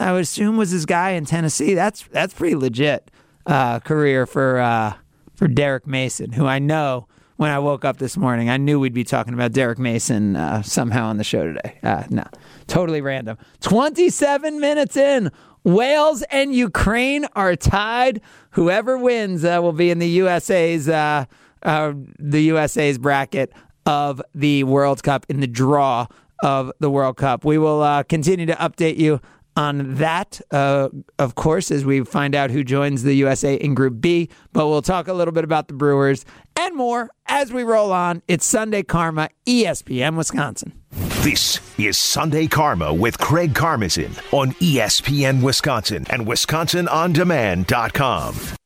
[0.02, 1.74] I would assume was his guy in Tennessee.
[1.74, 3.12] That's that's pretty legit
[3.46, 4.96] uh, career for uh,
[5.36, 7.08] for Derrick Mason, who I know
[7.42, 10.62] when I woke up this morning, I knew we'd be talking about Derrick Mason uh,
[10.62, 11.80] somehow on the show today.
[11.82, 12.24] Uh, no,
[12.68, 13.38] totally random.
[13.62, 15.32] Twenty seven minutes in.
[15.64, 18.22] Wales and Ukraine are tied.
[18.52, 21.26] Whoever wins uh, will be in the USA's uh,
[21.64, 23.52] the USA's bracket
[23.88, 26.06] of the World Cup in the draw
[26.44, 27.44] of the World Cup.
[27.44, 29.20] We will continue to update you
[29.56, 34.02] on that, uh, of course, as we find out who joins the USA in Group
[34.02, 34.30] B.
[34.54, 38.22] But we'll talk a little bit about the Brewers and more as we roll on.
[38.28, 40.74] It's Sunday Karma, ESPN Wisconsin.
[41.22, 48.61] This is Sunday Karma with Craig Karmazin on ESPN Wisconsin and WisconsinOnDemand.com.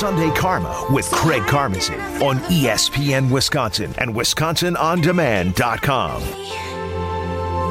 [0.00, 6.22] Sunday Karma with Craig Karmazin on ESPN Wisconsin and WisconsinOnDemand.com.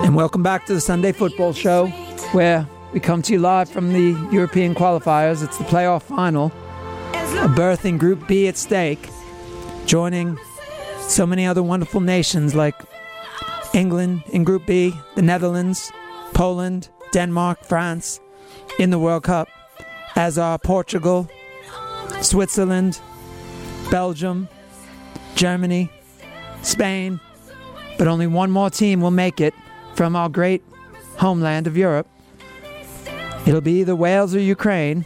[0.06, 1.88] And welcome back to the Sunday Football Show,
[2.34, 5.44] where we come to you live from the European qualifiers.
[5.44, 6.52] It's the playoff final.
[7.40, 9.10] A berth in Group B at stake,
[9.88, 10.38] joining
[11.00, 12.76] so many other wonderful nations like
[13.74, 15.92] England in Group B, the Netherlands,
[16.36, 18.20] Poland, Denmark, France
[18.78, 19.48] in the World Cup,
[20.16, 21.28] as are Portugal,
[22.22, 23.00] Switzerland,
[23.90, 24.48] Belgium,
[25.36, 25.92] Germany,
[26.62, 27.20] Spain.
[27.98, 29.54] But only one more team will make it
[29.96, 30.64] from our great
[31.18, 32.08] homeland of Europe.
[33.46, 35.06] It'll be either Wales or Ukraine.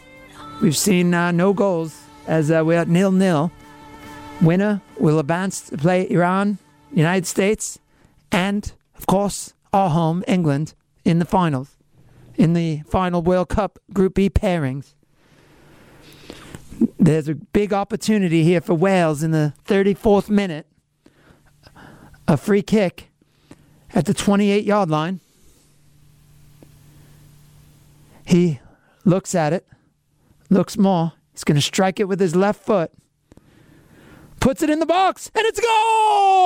[0.60, 3.50] We've seen uh, no goals as uh, we're at nil nil.
[4.40, 6.58] Winner will advance to play Iran,
[6.92, 7.78] United States,
[8.30, 10.74] and of course our home England
[11.04, 11.76] in the finals,
[12.36, 14.94] in the final World Cup Group B pairings.
[16.98, 20.66] There's a big opportunity here for Wales in the 34th minute.
[22.26, 23.10] A free kick
[23.94, 25.20] at the 28 yard line.
[28.24, 28.60] He
[29.04, 29.66] looks at it,
[30.48, 31.12] looks more.
[31.32, 32.90] He's going to strike it with his left foot.
[34.40, 36.44] Puts it in the box, and it's a goal!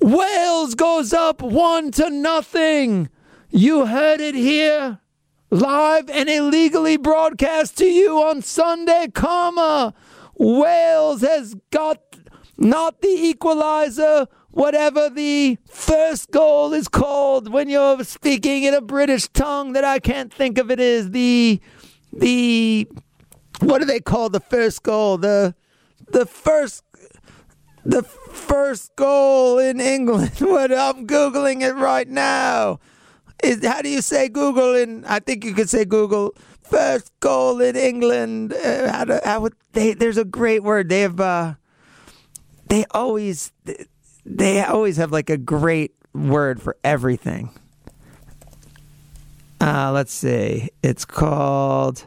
[0.00, 3.08] Wales goes up one to nothing.
[3.50, 4.98] You heard it here,
[5.50, 9.94] live and illegally broadcast to you on Sunday Karma.
[10.34, 11.98] Wales has got
[12.58, 19.28] not the equalizer, whatever the first goal is called when you're speaking in a British
[19.28, 21.58] tongue that I can't think of it is the
[22.12, 22.86] the
[23.60, 25.16] what do they call the first goal?
[25.16, 25.54] The
[26.12, 26.84] the first
[27.82, 30.32] the first goal in England.
[30.40, 32.80] What I'm googling it right now.
[33.42, 35.04] Is how do you say Google in?
[35.04, 38.52] I think you could say Google first goal in England.
[38.52, 39.94] Uh, how do, how would they?
[39.94, 40.88] There's a great word.
[40.88, 41.20] They have.
[41.20, 41.54] Uh,
[42.66, 43.52] they always.
[44.24, 47.50] They always have like a great word for everything.
[49.60, 50.70] Uh, let's see.
[50.82, 52.06] It's called.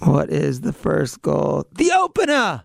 [0.00, 1.66] What is the first goal?
[1.72, 2.64] The opener.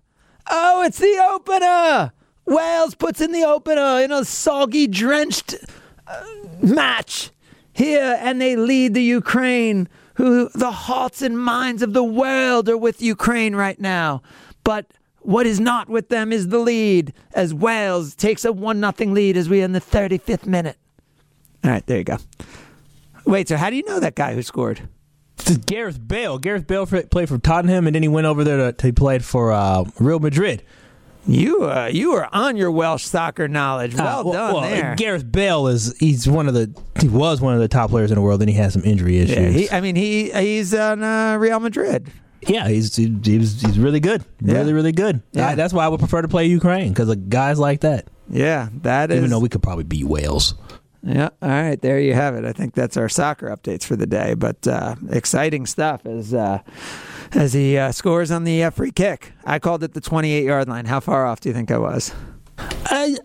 [0.50, 2.14] Oh, it's the opener.
[2.46, 5.56] Wales puts in the opener in a soggy, drenched
[6.62, 7.32] match
[7.74, 12.78] here, and they lead the Ukraine, who the hearts and minds of the world are
[12.78, 14.22] with Ukraine right now.
[14.64, 14.88] But
[15.22, 19.38] what is not with them is the lead, as Wales takes a 1 0 lead
[19.38, 20.78] as we are in the 35th minute.
[21.64, 22.18] All right, there you go.
[23.26, 24.88] Wait, so how do you know that guy who scored?
[25.40, 26.38] It's Gareth Bale.
[26.38, 29.52] Gareth Bale played for Tottenham, and then he went over there to, he played for
[29.52, 30.64] uh, Real Madrid.
[31.28, 33.96] You uh, you are on your Welsh soccer knowledge.
[33.96, 34.96] Well Uh, done well, there.
[34.96, 38.16] Gareth Bale is he's one of the he was one of the top players in
[38.16, 39.38] the world, and he has some injury issues.
[39.38, 42.10] Yeah, he, I mean, he he's on uh, Real Madrid.
[42.48, 45.22] Yeah, he's he, he's he's really good, really really good.
[45.34, 45.50] Yeah.
[45.50, 48.08] I- that's why I would prefer to play Ukraine because of guys like that.
[48.30, 50.54] Yeah, that Even though we could probably beat Wales.
[51.04, 51.30] Yeah.
[51.42, 51.80] All right.
[51.82, 52.44] There you have it.
[52.44, 54.34] I think that's our soccer updates for the day.
[54.34, 56.34] But uh, exciting stuff is.
[56.34, 56.60] uh,
[57.34, 59.34] as he uh, scores on the uh, free kick.
[59.46, 60.86] I called it the 28 yard line.
[60.86, 62.14] How far off do you think I was?
[62.60, 63.16] I,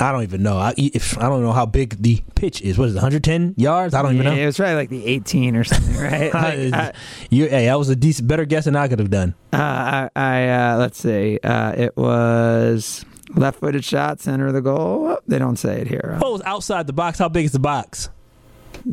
[0.00, 0.56] I don't even know.
[0.58, 2.78] I, if I don't know how big the pitch is.
[2.78, 2.98] What is it?
[2.98, 3.94] 110 yards?
[3.94, 4.32] I don't even know.
[4.32, 6.32] It was probably like the 18 or something, right?
[6.38, 6.92] Like, I,
[7.30, 9.34] you, hey, that was a decent, better guess than I could have done.
[9.52, 11.38] uh, I, I uh, let's see.
[11.42, 15.08] Uh, it was left footed shot, center of the goal.
[15.08, 16.18] Oh, they don't say it here.
[16.22, 17.18] Oh, it was outside the box.
[17.18, 18.08] How big is the box?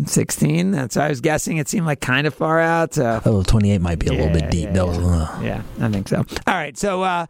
[0.06, 0.72] 16.
[0.72, 1.58] That's I was guessing.
[1.58, 2.98] It seemed like kind of far out.
[2.98, 4.72] Uh, Oh, 28 might be a little bit deep.
[4.74, 4.98] that was.
[4.98, 6.18] Uh, Yeah, I think so.
[6.48, 7.26] All right, so uh,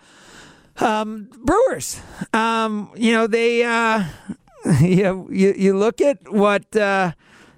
[0.77, 1.99] um, Brewers,
[2.33, 4.03] um, you know they, uh,
[4.81, 7.11] you, you you look at what uh,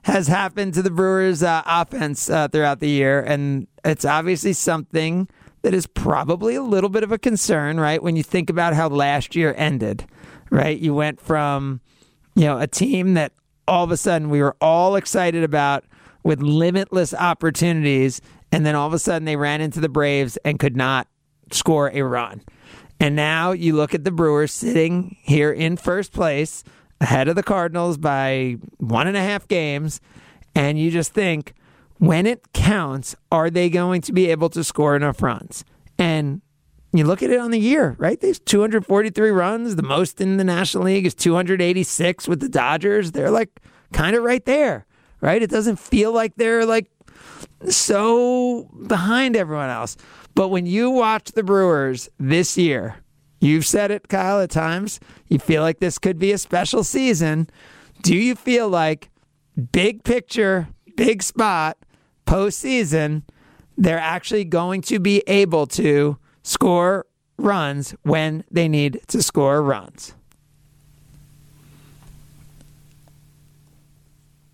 [0.03, 5.27] has happened to the Brewers' uh, offense uh, throughout the year, and it's obviously something
[5.63, 8.01] that is probably a little bit of a concern, right?
[8.03, 10.05] When you think about how last year ended,
[10.51, 10.77] right?
[10.77, 11.81] You went from
[12.35, 13.31] you know a team that
[13.67, 15.83] all of a sudden we were all excited about
[16.23, 20.59] with limitless opportunities and then all of a sudden they ran into the Braves and
[20.59, 21.07] could not
[21.51, 22.41] score a run.
[22.99, 26.63] And now you look at the Brewers sitting here in first place
[26.99, 30.01] ahead of the Cardinals by one and a half games
[30.55, 31.53] and you just think
[31.99, 35.63] when it counts are they going to be able to score enough runs?
[35.97, 36.41] And
[36.97, 38.19] you look at it on the year, right?
[38.19, 39.75] They've 243 runs.
[39.75, 43.11] The most in the National League is 286 with the Dodgers.
[43.11, 43.59] They're like
[43.93, 44.85] kind of right there,
[45.21, 45.41] right?
[45.41, 46.89] It doesn't feel like they're like
[47.69, 49.97] so behind everyone else.
[50.35, 52.97] But when you watch the Brewers this year,
[53.39, 57.49] you've said it, Kyle, at times, you feel like this could be a special season.
[58.03, 59.09] Do you feel like
[59.71, 61.77] big picture, big spot,
[62.27, 63.23] postseason,
[63.77, 67.05] they're actually going to be able to score
[67.37, 70.15] runs when they need to score runs.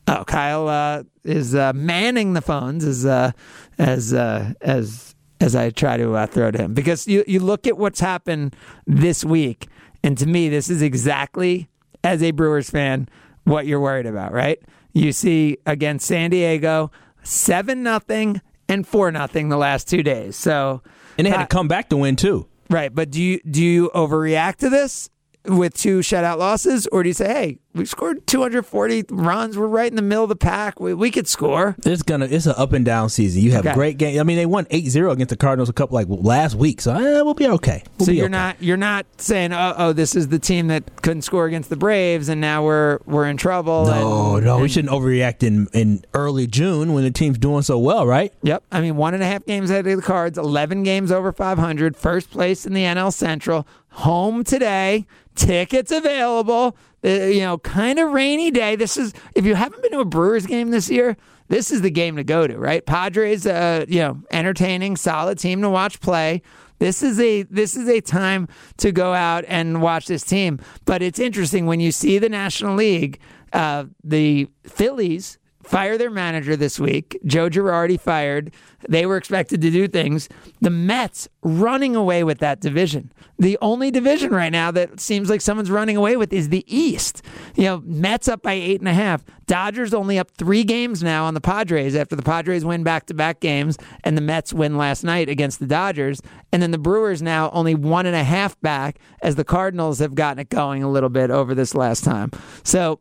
[0.08, 3.32] Oh, Kyle uh, is uh, manning the phones as uh,
[3.78, 7.68] as uh, as as I try to uh, throw to him because you you look
[7.68, 8.56] at what's happened
[8.88, 9.68] this week,
[10.04, 11.70] and to me, this is exactly
[12.04, 13.08] as a Brewers fan
[13.44, 14.60] what you're worried about, right?
[14.94, 20.36] You see against San Diego, seven nothing and four nothing the last two days.
[20.36, 20.82] So
[21.18, 22.48] and they had to come back to win too.
[22.70, 25.10] Right, but do you do you overreact to this
[25.46, 29.58] with two shutout losses, or do you say, "Hey, we scored 240 runs.
[29.58, 30.80] We're right in the middle of the pack.
[30.80, 32.26] We, we could score." It's gonna.
[32.26, 33.42] It's an up and down season.
[33.42, 33.74] You have Okay.
[33.76, 34.20] great game.
[34.20, 37.22] I mean, they won 8-0 against the Cardinals a couple like last week, so eh,
[37.22, 37.84] we'll be okay.
[37.98, 38.32] We'll so be you're okay.
[38.32, 41.76] not you're not saying, "Oh, oh, this is the team that couldn't score against the
[41.78, 46.06] Braves, and now we're we're in trouble." No, and- no, we shouldn't overreact in in
[46.14, 48.32] early June when the team's doing so well, right?
[48.44, 48.64] Yep.
[48.72, 51.98] I mean, one and a half games ahead of the Cards, 11 games over 500,
[51.98, 56.76] first place in the NL Central, home today, tickets available.
[57.06, 58.76] Uh, you know, kind of rainy day.
[58.76, 61.18] This is, if you haven't been to a Brewers game this year,
[61.50, 62.86] this is the game to go to, right?
[62.86, 66.42] Padres, uh, you know, entertaining, solid team to watch play.
[66.80, 70.60] This is a this is a time to go out and watch this team.
[70.86, 73.20] But it's interesting when you see the National League,
[73.52, 77.20] uh, the Phillies fire their manager this week.
[77.26, 78.54] Joe Girardi fired.
[78.88, 80.28] They were expected to do things.
[80.62, 83.12] The Mets running away with that division.
[83.40, 87.22] The only division right now that seems like someone's running away with is the East.
[87.56, 89.24] You know, Mets up by eight and a half.
[89.48, 93.14] Dodgers only up three games now on the Padres after the Padres win back to
[93.14, 96.22] back games and the Mets win last night against the Dodgers.
[96.52, 100.16] And then the Brewers now only one and a half back as the Cardinals have
[100.16, 102.32] gotten it going a little bit over this last time.
[102.64, 103.00] So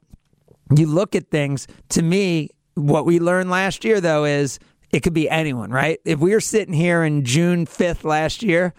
[0.79, 4.59] you look at things to me what we learned last year though is
[4.91, 8.73] it could be anyone right if we were sitting here in june 5th last year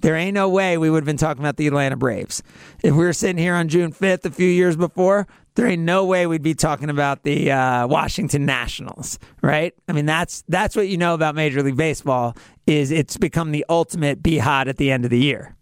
[0.00, 2.42] there ain't no way we would have been talking about the atlanta braves
[2.82, 6.06] if we were sitting here on june 5th a few years before there ain't no
[6.06, 10.88] way we'd be talking about the uh, washington nationals right i mean that's that's what
[10.88, 12.36] you know about major league baseball
[12.66, 15.56] is it's become the ultimate be hot at the end of the year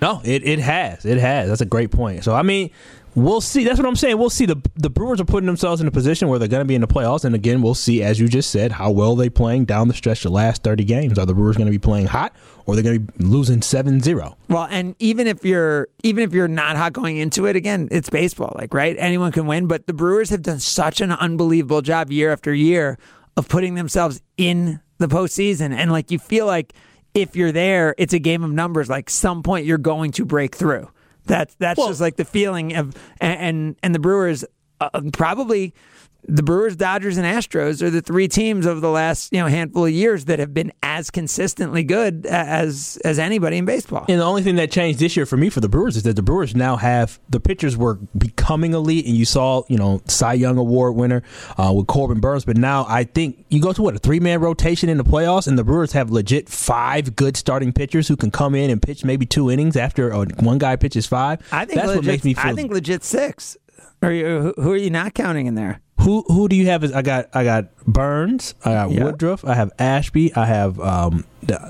[0.00, 1.04] No, it, it has.
[1.04, 1.48] It has.
[1.48, 2.22] That's a great point.
[2.22, 2.70] So I mean,
[3.14, 3.64] we'll see.
[3.64, 4.18] That's what I'm saying.
[4.18, 4.46] We'll see.
[4.46, 6.80] The the Brewers are putting themselves in a position where they're going to be in
[6.80, 8.02] the playoffs, and again, we'll see.
[8.02, 10.22] As you just said, how well they're playing down the stretch.
[10.22, 12.34] The last 30 games, are the Brewers going to be playing hot,
[12.66, 14.34] or they're going to be losing 7-0?
[14.48, 18.10] Well, and even if you're even if you're not hot going into it, again, it's
[18.10, 18.96] baseball, like right?
[18.98, 22.98] Anyone can win, but the Brewers have done such an unbelievable job year after year
[23.36, 25.72] of putting themselves in the postseason.
[25.72, 26.74] And like you feel like
[27.14, 28.88] if you're there, it's a game of numbers.
[28.88, 30.90] Like some point you're going to break through.
[31.28, 34.44] That's that's just like the feeling of and and, and the Brewers
[34.80, 35.74] uh, probably
[36.24, 39.86] the Brewers, Dodgers, and Astros are the three teams over the last you know handful
[39.86, 44.04] of years that have been as consistently good as as anybody in baseball.
[44.08, 46.16] And the only thing that changed this year for me for the Brewers is that
[46.16, 50.34] the Brewers now have the pitchers were becoming elite, and you saw you know Cy
[50.34, 51.22] Young Award winner
[51.56, 54.40] uh, with Corbin Burnes, but now I think you go to what a three man
[54.40, 58.30] rotation in the playoffs, and the Brewers have legit five good starting pitchers who can
[58.30, 61.40] come in and pitch maybe two innings after uh, one guy pitches five.
[61.52, 62.50] I think that's legit, what makes me feel.
[62.50, 63.56] I think legit six.
[64.02, 65.80] Are you, who, who are you not counting in there?
[66.00, 66.84] Who who do you have?
[66.84, 69.04] As I got I got Burnes, I got Yeah.
[69.04, 71.24] Woodruff, I have Ashby, I have um,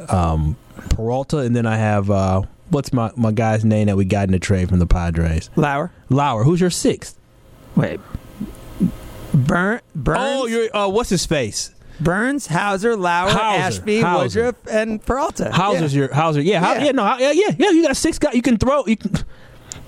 [0.08, 0.56] um,
[0.90, 4.32] Peralta, and then I have uh, what's my, my guy's name that we got in
[4.32, 5.48] the trade from the Padres?
[5.56, 5.90] Lauer.
[6.10, 6.44] Lauer.
[6.44, 7.18] Who's your sixth?
[7.74, 8.00] Wait,
[9.32, 10.20] Burn, Burnes.
[10.22, 11.70] Oh, you're uh, what's his face?
[12.00, 13.40] Burnes, Houser, Lauer, Houser,
[13.80, 14.44] Ashby, Houser.
[14.46, 15.50] Woodruff, and Peralta.
[15.52, 15.98] Houser's Yeah.
[16.04, 16.40] your Houser.
[16.40, 16.84] Yeah, Yeah.
[16.84, 17.70] yeah, no, yeah, yeah, yeah.
[17.70, 18.34] You got six guys.
[18.34, 18.84] You can throw.
[18.86, 19.12] You can.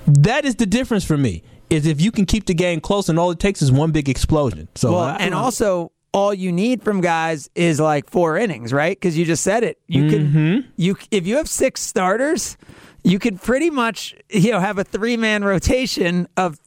[0.06, 1.42] That is the difference for me.
[1.70, 4.08] Is if you can keep the game close, and all it takes is one big
[4.08, 4.68] explosion.
[4.74, 8.96] So, well, I- and also all you need from guys is like four innings, right?
[8.96, 9.78] Because you just said it.
[9.86, 10.70] You can mm-hmm.
[10.76, 12.56] you if you have six starters,
[13.04, 16.58] you could pretty much you know have a three man rotation of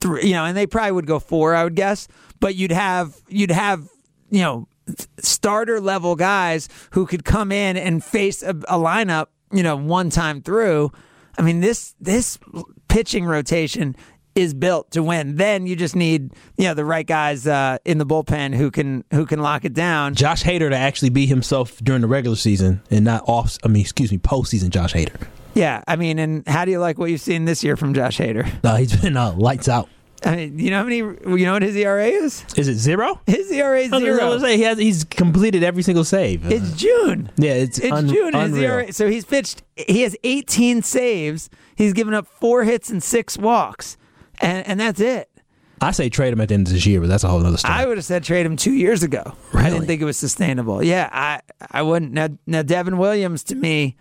[0.00, 0.26] three.
[0.26, 2.08] You know, and they probably would go four, I would guess.
[2.40, 3.88] But you'd have you'd have
[4.30, 4.68] you know
[5.18, 9.26] starter level guys who could come in and face a, a lineup.
[9.52, 10.90] You know, one time through.
[11.38, 12.38] I mean this this
[12.88, 13.94] pitching rotation
[14.34, 15.36] is built to win.
[15.36, 19.04] Then you just need you know the right guys uh, in the bullpen who can
[19.12, 20.14] who can lock it down.
[20.14, 23.58] Josh Hader to actually be himself during the regular season and not off.
[23.64, 24.70] I mean, excuse me, postseason.
[24.70, 25.26] Josh Hader.
[25.54, 28.18] Yeah, I mean, and how do you like what you've seen this year from Josh
[28.18, 28.48] Hader?
[28.62, 29.88] No, he's been uh, lights out.
[30.24, 30.98] I mean, you know how many?
[30.98, 32.44] You know what his ERA is?
[32.54, 33.18] Is it zero?
[33.26, 34.38] His ERA is I was zero.
[34.38, 34.76] say he has.
[34.78, 36.44] He's completed every single save.
[36.52, 37.30] It's June.
[37.38, 38.34] yeah, it's It's un- June.
[38.34, 38.54] His.
[38.58, 39.62] ERA, so he's pitched.
[39.76, 41.48] He has 18 saves.
[41.74, 43.96] He's given up four hits and six walks,
[44.40, 45.30] and and that's it.
[45.82, 47.56] I say trade him at the end of this year, but that's a whole other
[47.56, 47.72] story.
[47.72, 49.32] I would have said trade him two years ago.
[49.54, 50.82] I didn't think it was sustainable.
[50.82, 52.12] Yeah, I I wouldn't.
[52.12, 53.96] Now, now Devin Williams to me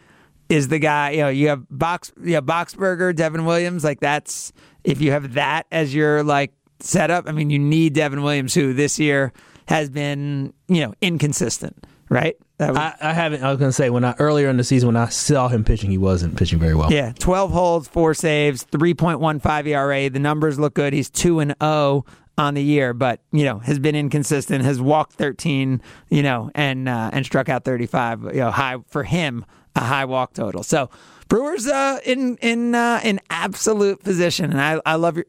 [0.49, 1.11] is the guy.
[1.11, 3.83] You know, you have Box, you have Boxberger, Devin Williams.
[3.85, 4.51] Like that's
[4.83, 7.29] if you have that as your like setup.
[7.29, 9.31] I mean, you need Devin Williams, who this year
[9.69, 11.87] has been you know inconsistent.
[12.09, 12.35] Right?
[12.59, 13.43] Was- I, I haven't.
[13.43, 15.89] I was gonna say when I earlier in the season when I saw him pitching,
[15.91, 16.91] he wasn't pitching very well.
[16.91, 19.99] Yeah, 12 holds, four saves, 3.15 ERA.
[19.99, 20.91] E The numbers look good.
[20.93, 22.05] He's 2 and 0
[22.37, 26.87] on the year, but, you know, has been inconsistent, has walked 13, you know, and
[26.87, 29.45] uh, and struck out 35, you know, high for him,
[29.75, 30.63] a high walk total.
[30.63, 30.89] So,
[31.27, 35.25] Brewers uh in in uh, in absolute position and I I love your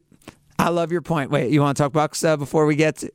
[0.57, 1.31] I love your point.
[1.31, 3.11] Wait, you want to talk Bucks uh, before we get to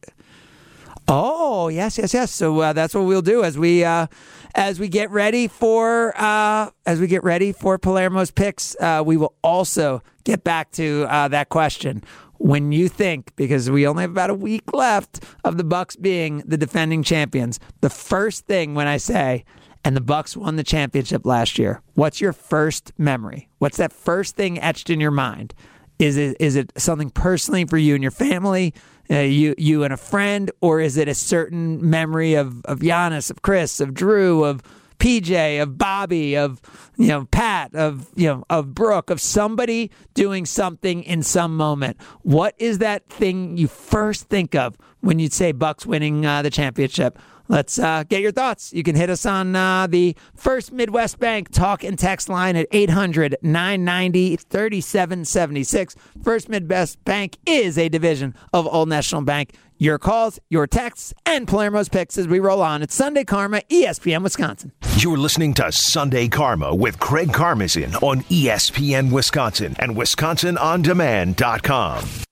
[1.08, 2.32] Oh yes, yes, yes.
[2.32, 4.08] So uh, that's what we'll do as we uh,
[4.54, 8.74] as we get ready for uh, as we get ready for Palermo's picks.
[8.80, 12.02] Uh, we will also get back to uh, that question
[12.38, 16.38] when you think because we only have about a week left of the Bucks being
[16.44, 17.60] the defending champions.
[17.82, 19.44] The first thing when I say
[19.84, 21.80] and the Bucks won the championship last year.
[21.94, 23.48] What's your first memory?
[23.58, 25.54] What's that first thing etched in your mind?
[26.00, 28.74] Is it is it something personally for you and your family,
[29.10, 33.30] uh, you you and a friend, or is it a certain memory of of Giannis,
[33.30, 34.62] of Chris, of Jrue, of
[34.98, 36.60] PJ, of Bobby, of
[36.96, 42.00] you know Pat, of you know of Brooke, of somebody doing something in some moment?
[42.22, 46.50] What is that thing you first think of when you say Bucks winning uh, the
[46.50, 47.18] championship?
[47.48, 48.72] Let's uh, get your thoughts.
[48.72, 52.66] You can hit us on uh, the First Midwest Bank talk and text line at
[52.72, 55.94] 800 990 3776.
[56.22, 59.54] First Midwest Bank is a division of Old National Bank.
[59.78, 62.82] Your calls, your texts, and Palermo's picks as we roll on.
[62.82, 64.72] It's Sunday Karma, ESPN Wisconsin.
[64.96, 72.25] You're listening to Sunday Karma with Craig Karmazin on ESPN Wisconsin and WisconsinOnDemand.com.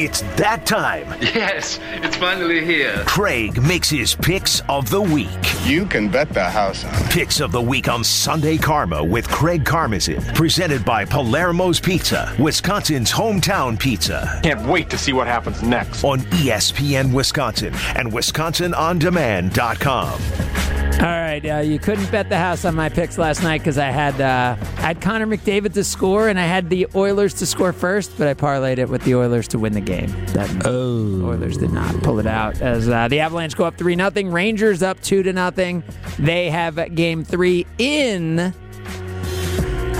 [0.00, 1.08] It's that time.
[1.20, 3.02] Yes, it's finally here.
[3.04, 5.28] Craig makes his picks of the week.
[5.64, 7.10] You can bet the house on it.
[7.10, 13.10] Picks of the week on Sunday Karma with Craig Karmazin, presented by Palermo's Pizza, Wisconsin's
[13.10, 14.38] hometown pizza.
[14.44, 16.04] Can't wait to see what happens next.
[16.04, 20.77] On ESPN Wisconsin and WisconsinOnDemand.com.
[21.00, 23.90] All right, uh, you couldn't bet the house on my picks last night because I
[23.90, 27.72] had uh, I had Connor McDavid to score and I had the Oilers to score
[27.72, 30.10] first, but I parlayed it with the Oilers to win the game.
[30.32, 34.32] That Oilers did not pull it out as uh, the Avalanche go up three nothing.
[34.32, 35.84] Rangers up two to nothing.
[36.18, 38.52] They have game three in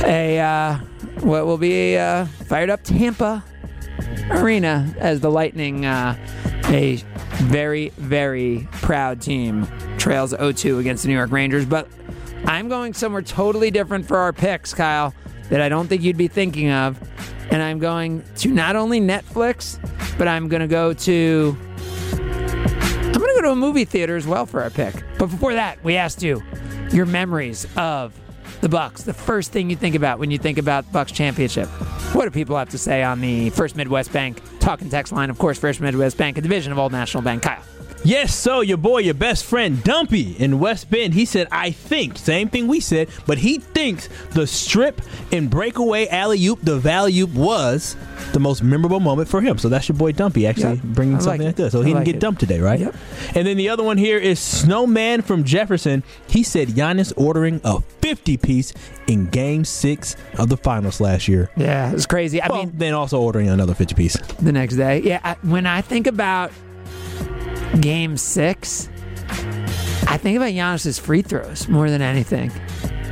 [0.05, 0.79] a uh,
[1.21, 3.45] what will be a uh, fired up Tampa
[4.31, 6.17] arena as the Lightning uh,
[6.65, 7.01] a
[7.39, 9.67] very, very proud team
[9.99, 11.65] trails 0-2 against the New York Rangers.
[11.65, 11.89] But
[12.45, 15.15] I'm going somewhere totally different for our picks, Kyle,
[15.51, 16.99] that I don't think you'd be thinking of.
[17.51, 19.79] And I'm going to not only Netflix,
[20.19, 21.57] but I'm going to go to
[22.13, 24.95] I'm going to go to a movie theater as well for our pick.
[25.19, 26.43] But before that, we asked you
[26.93, 28.19] your memories of
[28.61, 29.03] the Bucks.
[29.03, 31.69] The first thing you think about when you think about Bucks championship.
[32.15, 35.31] What do people have to say on the First Midwest Bank talking text line?
[35.31, 37.43] Of course, First Midwest Bank, a division of Old National Bank.
[37.43, 37.63] Kyle.
[38.05, 42.17] Yes, so your boy, your best friend Dumpy in West Bend, he said, I think,
[42.17, 47.19] same thing we said, but he thinks the strip and breakaway alley oop, the valley
[47.19, 47.97] oop was
[48.33, 49.59] the most memorable moment for him.
[49.59, 50.85] So that's your boy Dumpy actually Yep.
[50.85, 51.47] bringing I something it.
[51.47, 51.73] like this.
[51.73, 52.21] So I he didn't like get it.
[52.21, 52.81] dumped today, right?
[52.81, 52.95] Yep.
[53.35, 56.03] And then the other one here is Snowman from Jefferson.
[56.29, 58.73] He said Giannis ordering a 50 piece
[59.09, 61.51] in game six of the finals last year.
[61.57, 62.41] Yeah, it's crazy.
[62.41, 64.17] I Well, mean, then also ordering another 50 piece.
[64.41, 65.01] the next day.
[65.03, 66.53] Yeah, I, when I think about
[67.81, 68.89] game six,
[70.07, 72.51] I think about Giannis's free throws more than anything,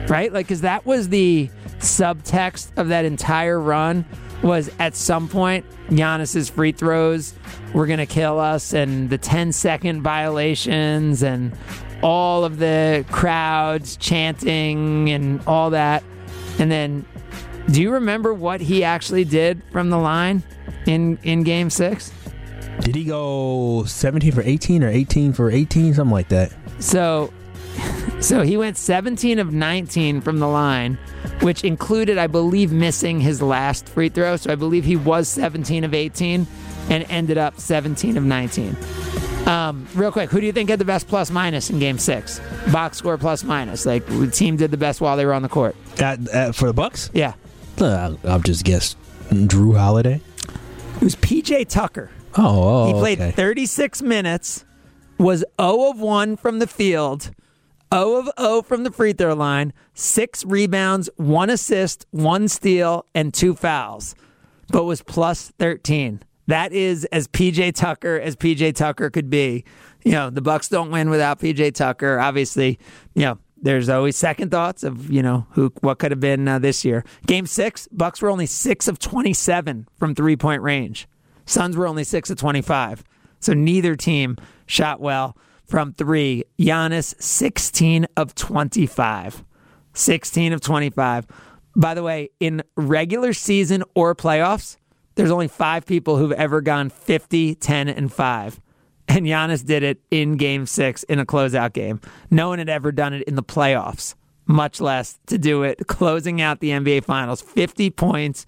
[0.09, 0.33] right?
[0.33, 4.05] Like, because that was the subtext of that entire run
[4.43, 7.35] was at some point Giannis's free throws
[7.75, 11.57] were going to kill us and the 10 second violations and
[12.03, 16.03] all of the crowds chanting and all that.
[16.59, 17.05] And then
[17.71, 20.43] do you remember what he actually did from the line
[20.87, 22.13] in in game 6?
[22.81, 26.53] Did he go 17 for 18 or 18 for 18, something like that?
[26.79, 27.33] So,
[28.21, 30.99] so he went 17 of 19 from the line,
[31.41, 34.37] which included, I believe, missing his last free throw.
[34.37, 36.47] So I believe he was 17 of 18
[36.91, 38.77] and ended up 17 of 19.
[39.47, 42.41] Um, real quick, who do you think had the best plus minus in Game Six?
[42.73, 43.87] Box score plus minus.
[43.87, 45.77] Like the team did the best while they were on the court.
[45.99, 47.11] At, at, for the Bucks?
[47.15, 47.35] Yeah,
[47.81, 48.97] Uh, I'll just guess
[49.31, 50.21] Jrue Holiday.
[50.97, 52.11] it was PJ Tucker.
[52.37, 53.31] Oh, oh he played okay.
[53.33, 54.65] 36 minutes,
[55.19, 57.31] was 0 of 1 from the field,
[57.93, 63.33] 0 of 0 from the free throw line, six rebounds, one assist, one steal, and
[63.33, 64.15] two fouls,
[64.69, 66.23] but was plus 13.
[66.49, 69.65] That is as PJ Tucker as PJ Tucker could be.
[70.05, 72.21] You know, the Bucks don't win without PJ Tucker.
[72.21, 72.79] Obviously,
[73.15, 76.59] you know, there's always second thoughts of, you know, who what could have been uh,
[76.59, 77.05] this year.
[77.27, 81.09] Game 6, Bucks were only 6 of 27 from three-point range.
[81.47, 83.03] Suns were only 6 of 25.
[83.41, 84.37] So neither team
[84.67, 86.45] shot well from 3.
[86.59, 89.45] Giannis 16 of 25.
[89.95, 91.27] 16 of 25.
[91.75, 94.77] By the way, in regular season or playoffs,
[95.15, 98.61] there's only five people who've ever gone 50, 10, and 5.
[99.09, 102.01] And Giannis did it in game six in a closeout game.
[102.31, 104.15] No one had ever done it in the playoffs,
[104.47, 107.41] much less to do it closing out the NBA Finals.
[107.41, 108.47] 50 points.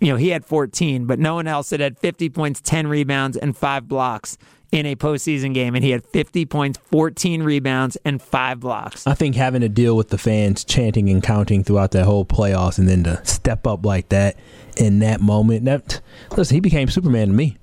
[0.00, 3.36] You know, he had 14, but no one else had had 50 points, 10 rebounds,
[3.36, 4.38] and five blocks
[4.72, 5.74] in a postseason game.
[5.74, 9.06] And he had 50 points, 14 rebounds, and five blocks.
[9.06, 12.78] I think having to deal with the fans chanting and counting throughout that whole playoffs
[12.78, 14.36] and then to step up like that
[14.76, 16.00] in that moment, that
[16.36, 17.56] listen, he became Superman to me.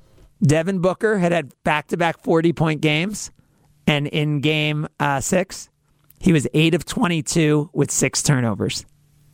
[0.44, 3.32] Devin Booker had had back to back 40 point games.
[3.88, 5.70] And in game uh, six,
[6.20, 8.86] he was 8 of 22 with six turnovers.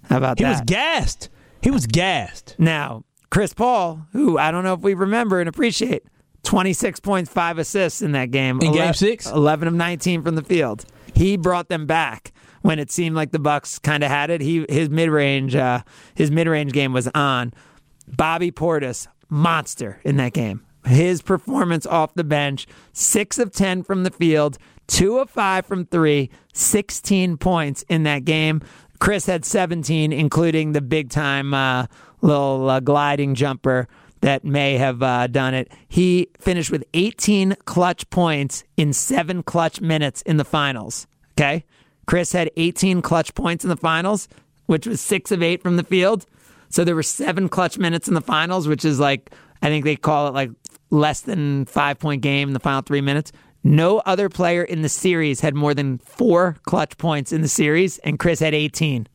[0.03, 0.49] How about He that?
[0.49, 1.29] He was gassed.
[1.63, 2.55] He was gassed.
[2.59, 6.03] Now, Chris Paul, who I don't know if we remember and appreciate,
[6.43, 8.57] 26 points, five assists in that game.
[8.61, 9.25] In game 11 six?
[9.25, 10.85] 11 of 19 from the field.
[11.15, 14.41] He brought them back when it seemed like the Bucks kind of had it.
[14.41, 15.83] He his mid-range uh,
[16.15, 17.53] his mid-range game was on.
[18.07, 20.65] Bobby Portis, monster in that game.
[20.85, 24.57] His performance off the bench, 6 of 10 from the field,
[24.87, 28.61] 2 of 5 from 3, 16 points in that game.
[28.99, 31.87] Chris had 17, including the big time uh,
[32.21, 33.87] little uh, gliding jumper
[34.21, 35.69] that may have uh, done it.
[35.89, 41.07] He finished with 18 clutch points in seven clutch minutes in the finals.
[41.33, 41.65] Okay.
[42.05, 44.29] Chris had 18 clutch points in the finals,
[44.65, 46.25] which was six of eight from the field.
[46.69, 49.31] So there were seven clutch minutes in the finals, which is like,
[49.61, 50.51] I think they call it like
[50.89, 53.31] less than five point game in the final three minutes.
[53.63, 57.97] No other player in the series had more than four clutch points in the series,
[57.99, 59.07] and Chris had 18.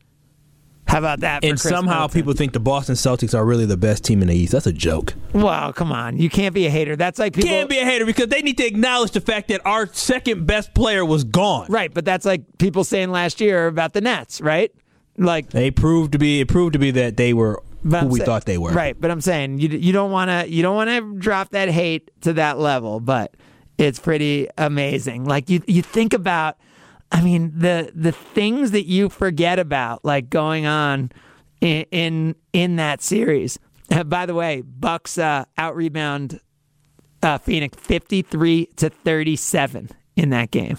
[0.87, 1.43] How about that?
[1.43, 2.13] For And Chris somehow Middleton?
[2.21, 4.53] people think the Boston Celtics are really the best team in the East.
[4.53, 5.13] That's a joke.
[5.33, 6.17] Wow, come on.
[6.17, 6.95] You can't be a hater.
[6.95, 7.47] That's like people.
[7.47, 10.73] Can't be a hater because they need to acknowledge the fact that our second best
[10.73, 11.67] player was gone.
[11.69, 14.71] Right, but that's like people saying last year about the Nets, right?
[15.15, 18.21] Like They proved to be it proved to be that they were who I'm we
[18.21, 18.71] thought they were.
[18.71, 21.69] Right, but I'm saying you you don't want to you don't want to drop that
[21.69, 23.35] hate to that level, but
[23.79, 25.25] it's pretty amazing.
[25.25, 26.57] Like you you think about
[27.11, 31.11] I mean the the things that you forget about like going on
[31.61, 33.57] in in, in that series.
[33.89, 36.41] Uh, by the way, Bucks uh, out rebound
[37.23, 40.77] uh, Phoenix 53 to 37 in that game.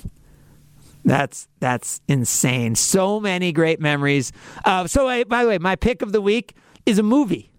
[1.03, 2.75] That's that's insane.
[2.75, 4.31] So many great memories.
[4.65, 7.51] Uh, so, uh, by the way, my pick of the week is a movie,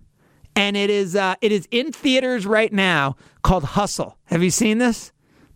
[0.56, 4.20] and it is uh, it is in theaters right now called Hustle.
[4.26, 5.12] Have you seen this?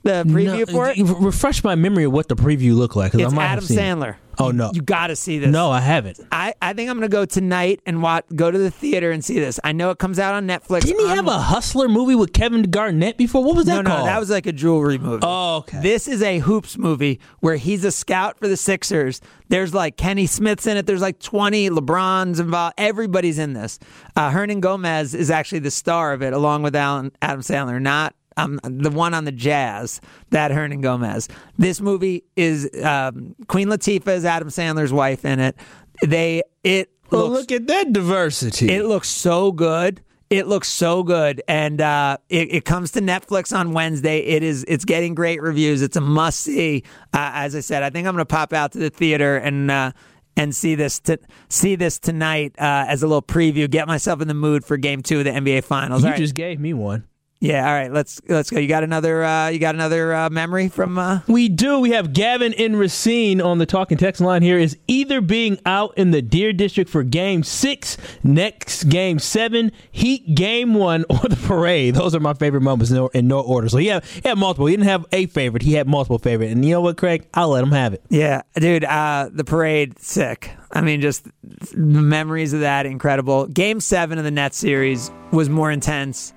[0.05, 0.97] The preview No, for it.
[0.99, 3.15] Refresh my memory of what the preview looked like.
[3.15, 3.81] It's might Adam seen it.
[3.81, 4.15] Sandler.
[4.37, 5.49] Oh no, You got to see this.
[5.49, 6.19] no, I haven't.
[6.31, 9.23] I, I think I'm going to go tonight and watch, go to the theater and
[9.25, 9.59] see this.
[9.63, 10.81] I know it comes out on Netflix.
[10.81, 13.43] Didn't he on- have a hustler movie with Kevin Garnett before?
[13.43, 14.01] What was that no, called?
[14.01, 15.21] no, that was like a jewelry movie.
[15.23, 15.79] Oh, okay.
[15.81, 19.21] This is a hoops movie where he's a scout for the Sixers.
[19.47, 20.85] There's like Kenny Smith's in it.
[20.85, 22.75] There's like 20 LeBrons involved.
[22.77, 23.79] Everybody's in this.
[24.17, 27.81] Uh, Hernangómez is actually the star of it, along with Alan, Adam Sandler.
[27.81, 31.29] Not um, the one on the Jazz, that Hernangómez.
[31.57, 35.55] This movie is um, Queen Latifah is Adam Sandler's wife in it.
[36.03, 38.71] They it Well, looks look at that diversity.
[38.71, 40.01] it looks so good.
[40.31, 44.17] It looks so good, and uh, it, it comes to Netflix on Wednesday.
[44.19, 45.83] It is it's getting great reviews.
[45.83, 46.83] It's a must see.
[47.13, 49.69] Uh, as I said, I think I'm going to pop out to the theater and
[49.69, 49.91] uh,
[50.35, 51.19] and see this to,
[51.49, 53.69] see this tonight uh, as a little preview.
[53.69, 56.03] Get myself in the mood for Game Two of the NBA Finals.
[56.03, 56.17] you right.
[56.17, 57.05] just gave me one.
[57.41, 57.91] Yeah, all right.
[57.91, 58.59] Let's let's go.
[58.59, 61.79] You got another uh, you got another uh, memory from uh, We do.
[61.79, 64.57] We have Gavin in Racine on the talking text line here.
[64.57, 70.33] Is either being out in the Deer District for game six, next game seven, Heat
[70.33, 71.95] game one, or the parade.
[71.95, 73.67] Those are my favorite moments in no, in no order.
[73.67, 74.67] So he had, he had multiple.
[74.67, 75.61] He didn't have a favorite.
[75.61, 76.51] He had multiple favorite.
[76.51, 77.27] And you know what, Craig?
[77.33, 78.01] I'll let him have it.
[78.09, 80.51] Yeah, dude, uh, the parade, sick.
[80.71, 83.47] I mean, just the memories of that, incredible.
[83.47, 86.33] Game seven of the Nets series was more intense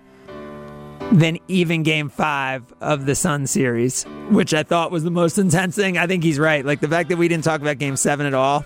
[1.13, 5.75] than even game five of the Sun series, which I thought was the most intense
[5.75, 5.97] thing.
[5.97, 6.65] I think he's right.
[6.65, 8.65] Like the fact that we didn't talk about game seven at all,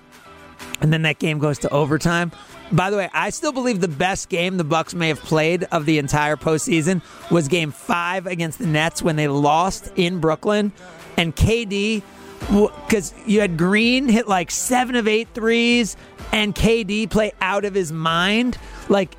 [0.81, 2.33] and then that game goes to overtime.
[2.73, 5.85] By the way, I still believe the best game the Bucks may have played of
[5.85, 10.73] the entire postseason was game five against the Nets when they lost in Brooklyn.
[11.19, 12.03] And KD,
[12.49, 15.99] because you had Green hit like seven of eight threes,
[16.33, 18.57] and KD play out of his mind.
[18.89, 19.17] Like,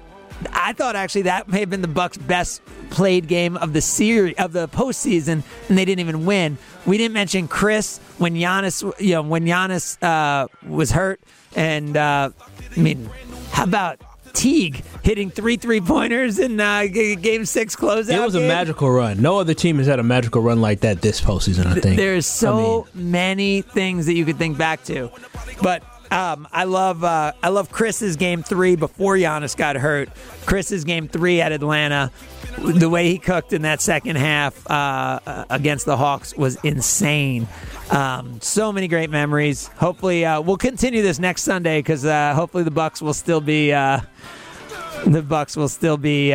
[0.52, 4.36] I thought actually that may have been the Bucks' best played game of the series
[4.38, 6.58] of the postseason, and they didn't even win.
[6.86, 11.22] We didn't mention Chris when Giannis, you know, when Giannis uh, was hurt,
[11.56, 12.30] and uh,
[12.76, 13.10] I mean,
[13.52, 14.02] how about
[14.34, 18.14] Teague hitting three three pointers in uh, Game Six closeout?
[18.16, 18.48] It was a game?
[18.48, 19.22] magical run.
[19.22, 21.98] No other team has had a magical run like that this postseason, I think.
[21.98, 25.12] There's so many things that you could think back to,
[25.62, 25.84] but
[26.14, 30.10] um, I love uh, I love Chris's game three before Giannis got hurt.
[30.46, 32.12] Chris's game three at Atlanta,
[32.60, 37.48] the way he cooked in that second half uh, uh, against the Hawks was insane.
[37.90, 39.68] Um, so many great memories.
[39.68, 43.74] Hopefully, uh, we'll continue this next Sunday because uh, hopefully the Bucks will still be
[43.74, 44.00] uh,
[45.08, 46.32] the Bucks will still be.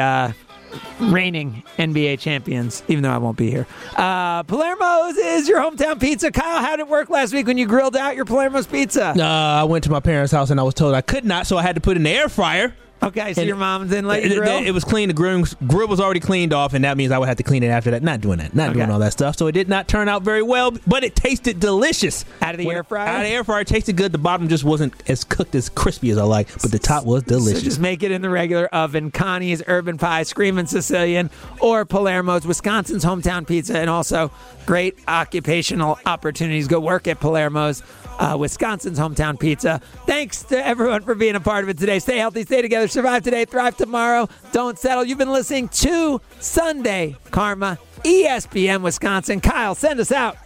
[1.01, 3.67] Reigning NBA champions, even though I won't be here.
[3.97, 6.31] Uh, Palermo's is your hometown pizza.
[6.31, 9.15] Kyle, how did it work last week when you grilled out your Palermo's pizza?
[9.17, 9.23] Uh,
[9.61, 11.63] I went to my parents' house and I was told I could not, so I
[11.63, 12.75] had to put it in the air fryer.
[13.03, 14.59] Okay, so And your mom didn't let you it, grill?
[14.59, 15.09] it was clean.
[15.09, 17.63] The grill, grill was already cleaned off, and that means I would have to clean
[17.63, 18.03] it after that.
[18.03, 18.55] Not doing that.
[18.55, 19.37] Not doing all that stuff.
[19.37, 22.25] So it did not turn out very well, but it tasted delicious.
[22.43, 23.07] Out of the air fryer?
[23.07, 24.11] Out of the air fryer, it tasted good.
[24.13, 27.23] The bottom just wasn't as cooked as crispy as I like, but the top was
[27.23, 27.61] delicious.
[27.61, 29.11] So just make it in the regular oven.
[29.11, 31.31] Connie's Urban Pie, Screaming Sicilian,
[31.61, 34.31] or Palermo's, Wisconsin's hometown pizza, and also
[34.67, 36.67] great occupational opportunities.
[36.69, 37.83] Go work at Palermo's,
[38.19, 39.81] uh, Wisconsin's hometown pizza.
[40.07, 41.99] Thanks to everyone for being a part of it today.
[41.99, 44.29] Stay healthy, stay together, survive today, thrive tomorrow.
[44.53, 45.05] Don't settle.
[45.05, 49.41] You've been listening to Sunday Karma, ESPN Wisconsin.
[49.41, 50.37] Kyle, send us out.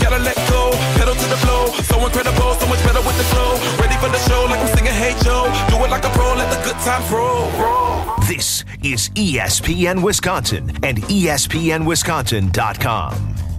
[0.00, 1.66] Gotta let go, pedal to the flow.
[1.66, 3.52] So incredible, so much better with the flow.
[3.78, 5.44] Ready for the show, like I'm singing Hey Joe.
[5.68, 7.48] Do it like a pro, let the good times roll.
[8.26, 13.49] This is ESPN Wisconsin and ESPNWisconsin.com.